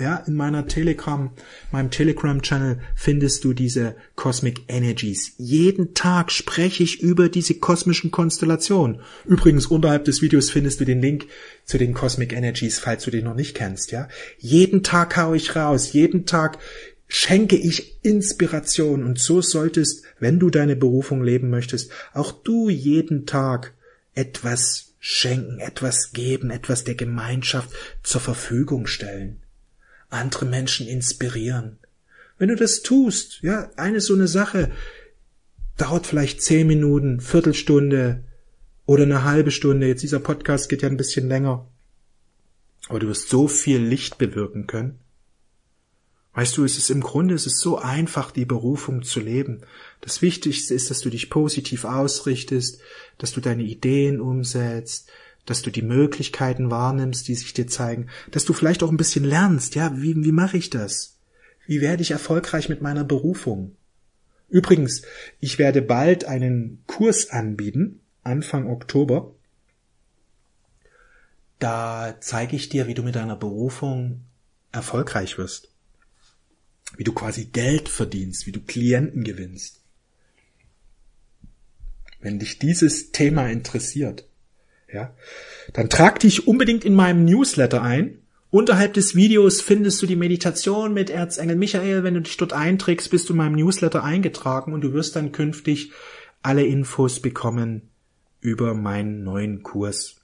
ja, 0.00 0.16
in 0.26 0.34
meiner 0.34 0.66
Telegram, 0.66 1.30
meinem 1.72 1.90
Telegram-Channel 1.90 2.80
findest 2.96 3.44
du 3.44 3.52
diese 3.52 3.96
Cosmic 4.16 4.62
Energies. 4.68 5.34
Jeden 5.36 5.92
Tag 5.92 6.32
spreche 6.32 6.82
ich 6.82 7.02
über 7.02 7.28
diese 7.28 7.54
kosmischen 7.54 8.10
Konstellationen. 8.10 9.00
Übrigens, 9.26 9.66
unterhalb 9.66 10.06
des 10.06 10.22
Videos 10.22 10.50
findest 10.50 10.80
du 10.80 10.86
den 10.86 11.02
Link 11.02 11.26
zu 11.66 11.76
den 11.76 11.92
Cosmic 11.92 12.32
Energies, 12.32 12.78
falls 12.78 13.04
du 13.04 13.10
den 13.10 13.24
noch 13.24 13.34
nicht 13.34 13.54
kennst, 13.54 13.92
ja. 13.92 14.08
Jeden 14.38 14.82
Tag 14.82 15.16
hau 15.18 15.34
ich 15.34 15.54
raus, 15.54 15.92
jeden 15.92 16.24
Tag 16.24 16.58
schenke 17.12 17.56
ich 17.56 17.98
Inspiration 18.04 19.02
und 19.02 19.18
so 19.18 19.42
solltest, 19.42 20.04
wenn 20.20 20.38
du 20.38 20.48
deine 20.48 20.76
Berufung 20.76 21.24
leben 21.24 21.50
möchtest, 21.50 21.90
auch 22.14 22.30
du 22.30 22.68
jeden 22.68 23.26
Tag 23.26 23.74
etwas 24.14 24.94
schenken, 25.00 25.58
etwas 25.58 26.12
geben, 26.12 26.50
etwas 26.50 26.84
der 26.84 26.94
Gemeinschaft 26.94 27.70
zur 28.04 28.20
Verfügung 28.20 28.86
stellen, 28.86 29.40
andere 30.08 30.46
Menschen 30.46 30.86
inspirieren. 30.86 31.78
Wenn 32.38 32.48
du 32.48 32.56
das 32.56 32.82
tust, 32.82 33.40
ja, 33.42 33.70
eine 33.76 34.00
so 34.00 34.14
eine 34.14 34.28
Sache 34.28 34.70
dauert 35.76 36.06
vielleicht 36.06 36.42
zehn 36.42 36.66
Minuten, 36.66 37.20
Viertelstunde 37.20 38.22
oder 38.86 39.02
eine 39.02 39.24
halbe 39.24 39.50
Stunde. 39.50 39.88
Jetzt 39.88 40.02
dieser 40.02 40.20
Podcast 40.20 40.68
geht 40.68 40.82
ja 40.82 40.88
ein 40.88 40.96
bisschen 40.96 41.28
länger. 41.28 41.66
Aber 42.88 43.00
du 43.00 43.08
wirst 43.08 43.28
so 43.28 43.48
viel 43.48 43.78
Licht 43.78 44.18
bewirken 44.18 44.66
können. 44.66 45.00
Weißt 46.32 46.56
du, 46.56 46.64
es 46.64 46.78
ist 46.78 46.90
im 46.90 47.00
Grunde, 47.00 47.34
es 47.34 47.46
ist 47.46 47.58
so 47.58 47.78
einfach, 47.78 48.30
die 48.30 48.44
Berufung 48.44 49.02
zu 49.02 49.20
leben. 49.20 49.62
Das 50.00 50.22
Wichtigste 50.22 50.74
ist, 50.74 50.88
dass 50.90 51.00
du 51.00 51.10
dich 51.10 51.28
positiv 51.28 51.84
ausrichtest, 51.84 52.80
dass 53.18 53.32
du 53.32 53.40
deine 53.40 53.64
Ideen 53.64 54.20
umsetzt, 54.20 55.10
dass 55.44 55.62
du 55.62 55.70
die 55.70 55.82
Möglichkeiten 55.82 56.70
wahrnimmst, 56.70 57.26
die 57.26 57.34
sich 57.34 57.52
dir 57.52 57.66
zeigen, 57.66 58.08
dass 58.30 58.44
du 58.44 58.52
vielleicht 58.52 58.82
auch 58.82 58.90
ein 58.90 58.96
bisschen 58.96 59.24
lernst, 59.24 59.74
ja, 59.74 60.00
wie, 60.00 60.14
wie 60.24 60.32
mache 60.32 60.56
ich 60.56 60.70
das? 60.70 61.16
Wie 61.66 61.80
werde 61.80 62.02
ich 62.02 62.12
erfolgreich 62.12 62.68
mit 62.68 62.80
meiner 62.80 63.04
Berufung? 63.04 63.76
Übrigens, 64.48 65.02
ich 65.40 65.58
werde 65.58 65.82
bald 65.82 66.24
einen 66.24 66.82
Kurs 66.86 67.30
anbieten, 67.30 68.00
Anfang 68.22 68.68
Oktober. 68.68 69.34
da 71.58 72.16
zeige 72.20 72.56
ich 72.56 72.68
dir, 72.68 72.86
wie 72.86 72.94
du 72.94 73.02
mit 73.02 73.16
deiner 73.16 73.36
Berufung 73.36 74.22
erfolgreich 74.72 75.36
wirst. 75.36 75.69
Wie 76.96 77.04
du 77.04 77.12
quasi 77.12 77.46
Geld 77.46 77.88
verdienst, 77.88 78.46
wie 78.46 78.52
du 78.52 78.60
Klienten 78.60 79.24
gewinnst. 79.24 79.80
Wenn 82.20 82.38
dich 82.38 82.58
dieses 82.58 83.12
Thema 83.12 83.48
interessiert, 83.48 84.26
ja, 84.92 85.14
dann 85.72 85.88
trag 85.88 86.18
dich 86.20 86.46
unbedingt 86.46 86.84
in 86.84 86.94
meinem 86.94 87.24
Newsletter 87.24 87.82
ein. 87.82 88.18
Unterhalb 88.50 88.94
des 88.94 89.14
Videos 89.14 89.60
findest 89.60 90.02
du 90.02 90.06
die 90.06 90.16
Meditation 90.16 90.92
mit 90.92 91.08
Erzengel 91.08 91.56
Michael. 91.56 92.02
Wenn 92.02 92.14
du 92.14 92.22
dich 92.22 92.36
dort 92.36 92.52
einträgst, 92.52 93.10
bist 93.10 93.28
du 93.28 93.32
in 93.32 93.38
meinem 93.38 93.54
Newsletter 93.54 94.02
eingetragen 94.02 94.72
und 94.72 94.80
du 94.80 94.92
wirst 94.92 95.14
dann 95.14 95.32
künftig 95.32 95.92
alle 96.42 96.64
Infos 96.64 97.20
bekommen 97.20 97.82
über 98.40 98.74
meinen 98.74 99.22
neuen 99.22 99.62
Kurs. 99.62 100.16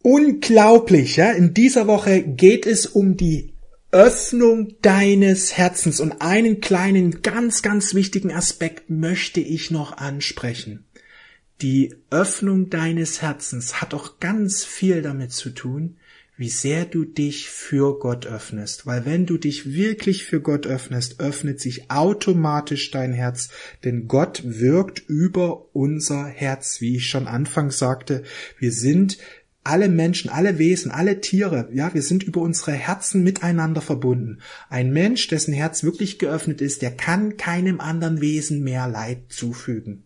Unglaublich, 0.00 1.16
ja. 1.16 1.30
In 1.32 1.54
dieser 1.54 1.86
Woche 1.86 2.22
geht 2.22 2.66
es 2.66 2.86
um 2.86 3.16
die 3.16 3.53
Öffnung 3.94 4.74
deines 4.82 5.56
Herzens 5.56 6.00
und 6.00 6.20
einen 6.20 6.60
kleinen, 6.60 7.22
ganz, 7.22 7.62
ganz 7.62 7.94
wichtigen 7.94 8.32
Aspekt 8.32 8.90
möchte 8.90 9.38
ich 9.38 9.70
noch 9.70 9.96
ansprechen. 9.96 10.84
Die 11.62 11.94
Öffnung 12.10 12.70
deines 12.70 13.22
Herzens 13.22 13.80
hat 13.80 13.94
auch 13.94 14.18
ganz 14.18 14.64
viel 14.64 15.00
damit 15.00 15.30
zu 15.30 15.50
tun, 15.50 15.96
wie 16.36 16.48
sehr 16.48 16.86
du 16.86 17.04
dich 17.04 17.48
für 17.48 17.96
Gott 18.00 18.26
öffnest. 18.26 18.84
Weil 18.84 19.04
wenn 19.04 19.26
du 19.26 19.38
dich 19.38 19.72
wirklich 19.72 20.24
für 20.24 20.40
Gott 20.40 20.66
öffnest, 20.66 21.20
öffnet 21.20 21.60
sich 21.60 21.92
automatisch 21.92 22.90
dein 22.90 23.12
Herz, 23.12 23.50
denn 23.84 24.08
Gott 24.08 24.42
wirkt 24.44 25.04
über 25.06 25.72
unser 25.72 26.24
Herz. 26.24 26.80
Wie 26.80 26.96
ich 26.96 27.06
schon 27.06 27.28
anfangs 27.28 27.78
sagte, 27.78 28.24
wir 28.58 28.72
sind 28.72 29.18
alle 29.64 29.88
Menschen, 29.88 30.30
alle 30.30 30.58
Wesen, 30.58 30.90
alle 30.90 31.20
Tiere, 31.20 31.68
ja, 31.72 31.92
wir 31.94 32.02
sind 32.02 32.22
über 32.22 32.42
unsere 32.42 32.72
Herzen 32.72 33.22
miteinander 33.22 33.80
verbunden. 33.80 34.40
Ein 34.68 34.92
Mensch, 34.92 35.26
dessen 35.28 35.54
Herz 35.54 35.82
wirklich 35.82 36.18
geöffnet 36.18 36.60
ist, 36.60 36.82
der 36.82 36.90
kann 36.90 37.38
keinem 37.38 37.80
anderen 37.80 38.20
Wesen 38.20 38.62
mehr 38.62 38.86
Leid 38.86 39.24
zufügen. 39.30 40.04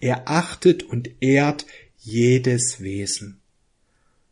Er 0.00 0.28
achtet 0.28 0.82
und 0.82 1.10
ehrt 1.20 1.66
jedes 1.98 2.80
Wesen. 2.80 3.40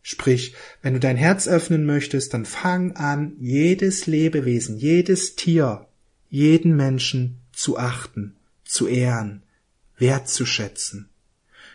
Sprich, 0.03 0.55
wenn 0.83 0.93
du 0.93 1.01
dein 1.01 1.17
Herz 1.17 1.49
öffnen 1.49 1.87
möchtest, 1.87 2.35
dann 2.35 2.45
fang 2.45 2.93
an, 2.93 3.37
jedes 3.41 4.07
Lebewesen, 4.07 4.77
jedes 4.77 5.37
Tier, 5.37 5.87
jeden 6.29 6.77
Menschen 6.77 7.39
zu 7.53 7.79
achten, 7.79 8.35
zu 8.65 8.87
ehren, 8.87 9.43
wertzuschätzen. 9.97 11.09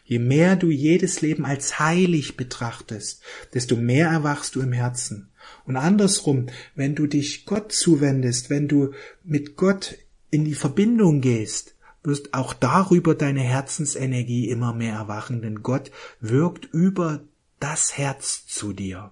Je 0.09 0.17
mehr 0.17 0.55
du 0.55 0.71
jedes 0.71 1.21
Leben 1.21 1.45
als 1.45 1.77
heilig 1.77 2.35
betrachtest, 2.35 3.21
desto 3.53 3.75
mehr 3.75 4.09
erwachst 4.09 4.55
du 4.55 4.61
im 4.61 4.71
Herzen. 4.71 5.29
Und 5.65 5.75
andersrum, 5.75 6.47
wenn 6.73 6.95
du 6.95 7.05
dich 7.05 7.45
Gott 7.45 7.71
zuwendest, 7.71 8.49
wenn 8.49 8.67
du 8.67 8.93
mit 9.23 9.55
Gott 9.55 9.99
in 10.31 10.45
die 10.45 10.55
Verbindung 10.55 11.21
gehst, 11.21 11.75
wirst 12.01 12.33
auch 12.33 12.55
darüber 12.55 13.13
deine 13.13 13.41
Herzensenergie 13.41 14.49
immer 14.49 14.73
mehr 14.73 14.95
erwachen, 14.95 15.43
denn 15.43 15.61
Gott 15.61 15.91
wirkt 16.21 16.65
über 16.73 17.21
das 17.59 17.95
Herz 17.95 18.47
zu 18.47 18.73
dir. 18.73 19.11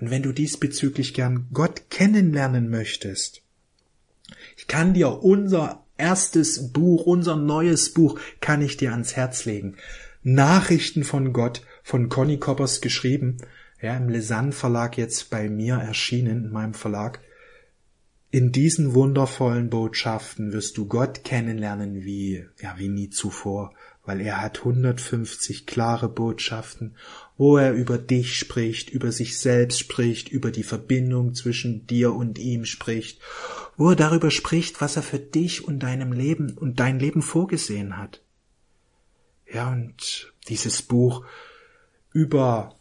Und 0.00 0.10
wenn 0.10 0.24
du 0.24 0.32
diesbezüglich 0.32 1.14
gern 1.14 1.46
Gott 1.52 1.88
kennenlernen 1.88 2.68
möchtest, 2.68 3.42
ich 4.56 4.66
kann 4.66 4.92
dir 4.92 5.22
unser 5.22 5.84
erstes 5.96 6.72
Buch, 6.72 7.06
unser 7.06 7.36
neues 7.36 7.94
Buch, 7.94 8.18
kann 8.40 8.60
ich 8.60 8.76
dir 8.76 8.90
ans 8.90 9.14
Herz 9.14 9.44
legen. 9.44 9.76
Nachrichten 10.28 11.04
von 11.04 11.32
Gott 11.32 11.62
von 11.82 12.08
Conny 12.08 12.38
Koppers 12.38 12.80
geschrieben, 12.80 13.38
ja, 13.80 13.96
im 13.96 14.08
Lesanne 14.08 14.52
Verlag 14.52 14.96
jetzt 14.96 15.30
bei 15.30 15.48
mir 15.48 15.76
erschienen, 15.76 16.46
in 16.46 16.50
meinem 16.50 16.74
Verlag. 16.74 17.20
In 18.30 18.52
diesen 18.52 18.94
wundervollen 18.94 19.70
Botschaften 19.70 20.52
wirst 20.52 20.76
du 20.76 20.86
Gott 20.86 21.24
kennenlernen 21.24 22.04
wie, 22.04 22.44
ja, 22.60 22.74
wie 22.76 22.88
nie 22.88 23.10
zuvor 23.10 23.72
weil 24.06 24.20
er 24.20 24.40
hat 24.40 24.60
150 24.60 25.66
klare 25.66 26.08
Botschaften, 26.08 26.94
wo 27.36 27.58
er 27.58 27.74
über 27.74 27.98
dich 27.98 28.38
spricht, 28.38 28.88
über 28.88 29.12
sich 29.12 29.38
selbst 29.38 29.80
spricht, 29.80 30.28
über 30.28 30.50
die 30.50 30.62
Verbindung 30.62 31.34
zwischen 31.34 31.86
dir 31.86 32.14
und 32.14 32.38
ihm 32.38 32.64
spricht, 32.64 33.20
wo 33.76 33.90
er 33.90 33.96
darüber 33.96 34.30
spricht, 34.30 34.80
was 34.80 34.96
er 34.96 35.02
für 35.02 35.18
dich 35.18 35.64
und 35.64 35.80
deinem 35.80 36.12
Leben 36.12 36.56
und 36.56 36.80
dein 36.80 36.98
Leben 36.98 37.20
vorgesehen 37.20 37.98
hat. 37.98 38.22
Ja, 39.52 39.72
und 39.72 40.32
dieses 40.48 40.82
Buch 40.82 41.24
über 42.12 42.74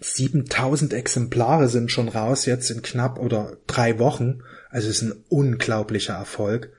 7000 0.00 0.94
Exemplare 0.94 1.68
sind 1.68 1.90
schon 1.90 2.08
raus, 2.08 2.46
jetzt 2.46 2.70
in 2.70 2.82
knapp 2.82 3.18
oder 3.18 3.58
drei 3.66 3.98
Wochen. 3.98 4.42
Also 4.70 4.88
es 4.88 5.02
ist 5.02 5.02
ein 5.02 5.24
unglaublicher 5.28 6.14
Erfolg. 6.14 6.72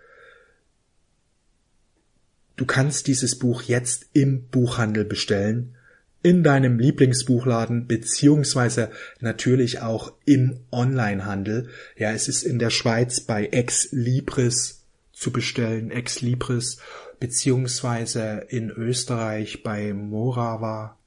Du 2.56 2.65
kannst 2.65 3.08
dieses 3.08 3.38
Buch 3.38 3.63
jetzt 3.63 4.08
im 4.13 4.48
Buchhandel 4.48 5.06
bestellen, 5.06 5.76
in 6.24 6.44
deinem 6.44 6.78
Lieblingsbuchladen, 6.78 7.88
beziehungsweise 7.88 8.91
natürlich 9.20 9.82
auch 9.82 10.13
im 10.26 10.60
Onlinehandel. 10.72 11.70
Ja, 11.98 12.12
es 12.12 12.28
ist 12.28 12.44
in 12.44 12.60
der 12.60 12.70
Schweiz 12.70 13.22
bei 13.22 13.48
Ex 13.48 13.89
Libris 13.91 14.84
zu 15.12 15.32
bestellen, 15.32 15.89
Ex 15.89 16.22
Libris, 16.22 16.78
beziehungsweise 17.22 18.46
in 18.50 18.70
Österreich 18.70 19.64
bei 19.64 19.94
Morava 19.94 20.98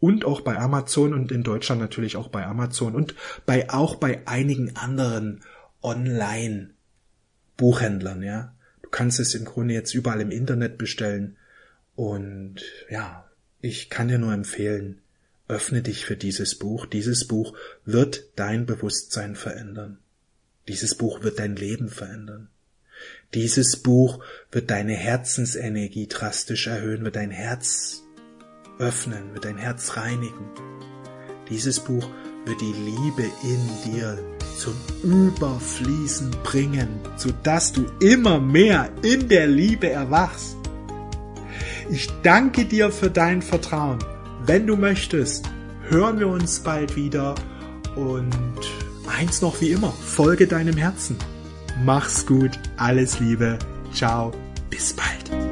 und 0.00 0.24
auch 0.24 0.40
bei 0.40 0.56
Amazon 0.56 1.12
und 1.12 1.30
in 1.30 1.42
Deutschland 1.42 1.82
natürlich 1.82 2.16
auch 2.16 2.28
bei 2.28 2.46
Amazon 2.46 2.94
und 2.94 3.14
bei 3.44 3.68
auch 3.68 3.96
bei 3.96 4.26
einigen 4.26 4.74
anderen 4.76 5.42
Online 5.82 6.70
Buchhändlern, 7.58 8.22
ja 8.22 8.54
kannst 8.94 9.18
es 9.18 9.34
im 9.34 9.44
Grunde 9.44 9.74
jetzt 9.74 9.92
überall 9.92 10.20
im 10.20 10.30
Internet 10.30 10.78
bestellen. 10.78 11.36
Und 11.96 12.62
ja, 12.88 13.28
ich 13.60 13.90
kann 13.90 14.06
dir 14.06 14.18
nur 14.18 14.32
empfehlen, 14.32 15.00
öffne 15.48 15.82
dich 15.82 16.04
für 16.04 16.16
dieses 16.16 16.56
Buch. 16.56 16.86
Dieses 16.86 17.26
Buch 17.26 17.56
wird 17.84 18.24
dein 18.36 18.66
Bewusstsein 18.66 19.34
verändern. 19.34 19.98
Dieses 20.68 20.94
Buch 20.94 21.24
wird 21.24 21.40
dein 21.40 21.56
Leben 21.56 21.88
verändern. 21.88 22.50
Dieses 23.34 23.76
Buch 23.76 24.20
wird 24.52 24.70
deine 24.70 24.94
Herzensenergie 24.94 26.06
drastisch 26.06 26.66
erhöhen, 26.66 27.04
wird 27.04 27.16
dein 27.16 27.30
Herz 27.30 28.04
öffnen, 28.78 29.32
wird 29.32 29.44
dein 29.44 29.58
Herz 29.58 29.96
reinigen. 29.96 30.50
Dieses 31.50 31.80
Buch 31.80 32.08
wird 32.46 32.60
die 32.60 32.72
Liebe 32.72 33.24
in 33.42 33.92
dir 33.92 34.18
zum 34.56 34.74
Überfließen 35.02 36.30
bringen, 36.42 37.00
sodass 37.16 37.72
du 37.72 37.86
immer 38.00 38.40
mehr 38.40 38.90
in 39.02 39.28
der 39.28 39.46
Liebe 39.46 39.90
erwachst. 39.90 40.56
Ich 41.90 42.08
danke 42.22 42.64
dir 42.64 42.90
für 42.90 43.10
dein 43.10 43.42
Vertrauen. 43.42 43.98
Wenn 44.46 44.66
du 44.66 44.76
möchtest, 44.76 45.44
hören 45.88 46.18
wir 46.18 46.28
uns 46.28 46.60
bald 46.60 46.96
wieder 46.96 47.34
und 47.96 48.32
eins 49.06 49.42
noch 49.42 49.60
wie 49.60 49.72
immer, 49.72 49.92
folge 49.92 50.46
deinem 50.46 50.76
Herzen. 50.76 51.16
Mach's 51.82 52.24
gut, 52.24 52.52
alles 52.76 53.18
Liebe, 53.20 53.58
ciao, 53.92 54.32
bis 54.70 54.94
bald. 54.94 55.43